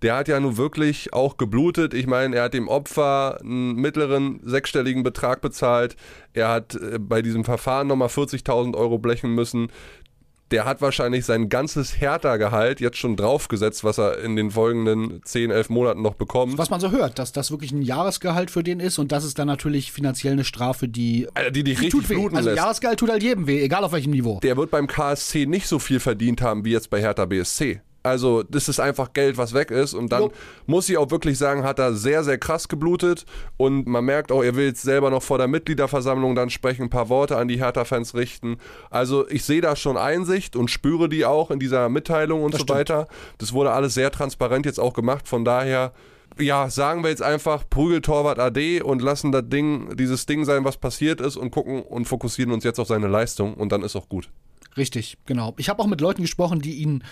Der 0.03 0.15
hat 0.15 0.29
ja 0.29 0.39
nun 0.39 0.57
wirklich 0.57 1.13
auch 1.13 1.39
geblutet. 1.39 1.93
Ich 1.93 2.07
meine, 2.07 2.37
er 2.37 2.45
hat 2.45 2.55
dem 2.55 2.69
Opfer 2.69 3.41
einen 3.41 3.75
mittleren 3.75 4.39
sechsstelligen 4.45 5.03
Betrag 5.03 5.41
bezahlt. 5.41 5.97
Er 6.35 6.49
hat 6.49 6.77
äh, 6.77 7.01
bei 7.01 7.21
diesem 7.21 7.45
Verfahren 7.45 7.89
nochmal 7.89 8.09
40.000 8.09 8.77
Euro 8.77 8.99
blechen 8.99 9.35
müssen 9.35 9.73
der 10.51 10.65
hat 10.65 10.81
wahrscheinlich 10.81 11.25
sein 11.25 11.49
ganzes 11.49 12.01
Hertha-Gehalt 12.01 12.81
jetzt 12.81 12.97
schon 12.97 13.17
draufgesetzt, 13.17 13.85
was 13.85 13.99
er 13.99 14.19
in 14.23 14.37
den 14.37 14.51
folgenden 14.51 15.21
10, 15.25 15.51
11 15.51 15.69
Monaten 15.69 16.03
noch 16.03 16.15
bekommt. 16.15 16.59
Was 16.59 16.71
man 16.71 16.81
so 16.81 16.91
hört, 16.91 17.19
dass 17.19 17.33
das 17.33 17.51
wirklich 17.51 17.73
ein 17.73 17.83
Jahresgehalt 17.83 18.51
für 18.51 18.63
den 18.63 18.81
ist 18.81 18.99
und 18.99 19.13
das 19.13 19.25
ist 19.25 19.39
dann 19.39 19.47
natürlich 19.47 19.93
finanziell 19.93 20.33
eine 20.33 20.45
Strafe, 20.45 20.89
die, 20.89 21.29
Alter, 21.35 21.51
die 21.51 21.65
dich 21.65 21.81
richtig 21.81 22.09
bluten 22.09 22.37
Also 22.37 22.51
lässt. 22.51 22.59
Jahresgehalt 22.59 22.99
tut 22.99 23.11
halt 23.11 23.23
jedem 23.23 23.47
weh, 23.47 23.63
egal 23.63 23.85
auf 23.85 23.93
welchem 23.93 24.11
Niveau. 24.11 24.41
Der 24.43 24.57
wird 24.57 24.71
beim 24.71 24.87
KSC 24.87 25.47
nicht 25.47 25.67
so 25.67 25.79
viel 25.79 26.01
verdient 26.01 26.41
haben 26.41 26.65
wie 26.65 26.73
jetzt 26.73 26.91
bei 26.91 27.01
Hertha 27.01 27.27
BSC. 27.27 27.81
Also, 28.03 28.43
das 28.45 28.69
ist 28.69 28.79
einfach 28.81 29.13
Geld, 29.13 29.37
was 29.39 29.55
weg 29.55 29.71
ist. 29.71 29.93
Und 29.93 30.13
dann 30.13 30.23
Jo. 30.25 30.33
muss 30.67 30.89
ich 30.89 30.97
auch 30.97 31.11
wirklich 31.11 31.37
sagen, 31.37 31.65
hat 31.65 31.79
er 31.79 31.95
sehr, 31.95 32.23
sehr 32.25 32.39
krass 32.39 32.69
geblutet. 32.69 33.25
Und 33.57 33.87
man 33.87 34.05
merkt 34.05 34.31
auch, 34.33 34.43
er 34.43 34.55
will 34.57 34.67
jetzt 34.67 34.83
selber 34.83 35.11
noch 35.11 35.23
vor 35.23 35.37
der 35.39 35.49
Mitgliederversammlung 35.49 36.35
dann 36.35 36.49
sprechen, 36.49 36.85
ein 36.85 36.91
paar 36.91 37.09
Worte 37.09 37.37
an 37.37 37.49
die 37.49 37.59
Hertha-Fans 37.59 38.15
richten. 38.15 38.59
Also, 38.91 39.29
ich 39.29 39.45
sehe 39.45 39.61
da 39.61 39.77
schon 39.77 39.97
Einsicht 39.97 40.55
und 40.57 40.71
spüre 40.71 41.09
die 41.09 41.25
auch 41.27 41.51
in 41.51 41.59
dieser 41.59 41.89
Mitteilung 41.89 42.43
und 42.45 42.55
Das 42.55 42.61
so 42.61 42.65
stimmt. 42.65 42.79
weiter. 42.79 43.09
Das 43.39 43.53
wurde 43.53 43.73
alles 43.73 43.95
sehr 43.95 44.11
transparent 44.11 44.65
jetzt 44.65 44.79
auch 44.81 44.95
gemacht. 44.95 45.27
Von 45.29 45.45
daher, 45.45 45.93
ja, 46.39 46.71
sagen 46.71 47.03
wir 47.03 47.11
jetzt 47.11 47.23
einfach 47.23 47.65
Prügeltorwart 47.69 48.39
AD 48.39 48.81
und 48.83 49.03
lassen 49.03 49.33
das 49.33 49.49
Ding, 49.49 49.97
dieses 49.97 50.25
Ding 50.25 50.45
sein, 50.45 50.65
was 50.65 50.77
passiert 50.77 51.21
ist 51.21 51.37
und 51.37 51.51
gucken 51.51 51.83
und 51.83 52.05
fokussieren 52.07 52.53
uns 52.53 52.63
jetzt 52.65 52.79
auf 52.79 52.87
seine 52.87 53.09
Leistung. 53.09 53.55
Und 53.55 53.73
dann 53.73 53.83
ist 53.83 53.97
auch 53.97 54.09
gut. 54.09 54.31
Richtig, 54.77 55.19
genau. 55.27 55.55
Ich 55.57 55.69
habe 55.69 55.83
auch 55.83 55.89
mit 55.89 56.01
Leuten 56.01 56.23
gesprochen, 56.23 56.61
die 56.61 56.75
ihn 56.77 57.03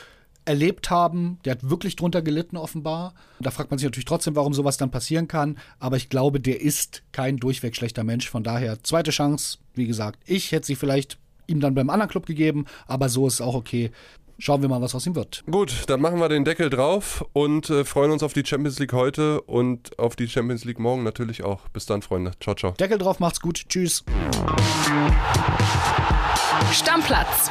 erlebt 0.47 0.91
haben. 0.91 1.39
Der 1.45 1.53
hat 1.53 1.69
wirklich 1.69 1.97
drunter 1.97 2.23
gelitten, 2.23 2.57
offenbar. 2.57 3.15
Da 3.41 3.51
fragt 3.51 3.71
man 3.71 3.79
sich 3.79 3.87
natürlich 3.87 4.07
trotzdem, 4.07 4.37
warum 4.37 4.55
sowas 4.55 4.77
dann 4.77 4.91
passieren 4.91 5.29
kann. 5.29 5.59
Aber 5.79 5.97
ich 5.97 6.09
glaube, 6.09 6.41
der 6.41 6.61
ist 6.61 7.03
kein 7.13 7.37
durchweg 7.37 7.77
schlechter 7.77 8.05
Mensch. 8.05 8.31
Von 8.31 8.43
daher, 8.43 8.83
zweite 8.83 9.11
Chance. 9.11 9.59
Wie 9.75 9.87
gesagt, 9.87 10.21
ich 10.25 10.53
hätte 10.53 10.67
sie 10.67 10.77
vielleicht 10.77 11.19
ihm 11.47 11.61
dann 11.61 11.75
beim 11.75 11.91
anderen 11.91 12.11
Club 12.11 12.27
gegeben, 12.27 12.67
aber 12.87 13.09
so 13.09 13.27
ist 13.27 13.35
es 13.35 13.41
auch 13.41 13.55
okay. 13.55 13.91
Schauen 14.39 14.61
wir 14.61 14.69
mal, 14.69 14.83
was 14.83 14.95
aus 14.95 15.07
ihm 15.07 15.15
wird. 15.15 15.45
Gut, 15.51 15.85
dann 15.87 16.01
machen 16.01 16.21
wir 16.21 16.29
den 16.29 16.45
Deckel 16.45 16.69
drauf 16.69 17.25
und 17.33 17.71
äh, 17.71 17.87
freuen 17.87 18.11
uns 18.11 18.23
auf 18.23 18.35
die 18.35 18.45
Champions 18.45 18.79
League 18.79 18.93
heute 18.93 19.41
und 19.41 19.99
auf 19.99 20.15
die 20.15 20.29
Champions 20.29 20.65
League 20.65 20.79
morgen 20.79 21.05
natürlich 21.05 21.43
auch. 21.43 21.67
Bis 21.69 21.87
dann, 21.87 22.03
Freunde. 22.03 22.33
Ciao, 22.41 22.55
ciao. 22.55 22.73
Deckel 22.73 22.99
drauf, 22.99 23.19
macht's 23.19 23.41
gut. 23.41 23.65
Tschüss. 23.69 24.05
Stammplatz. 26.71 27.51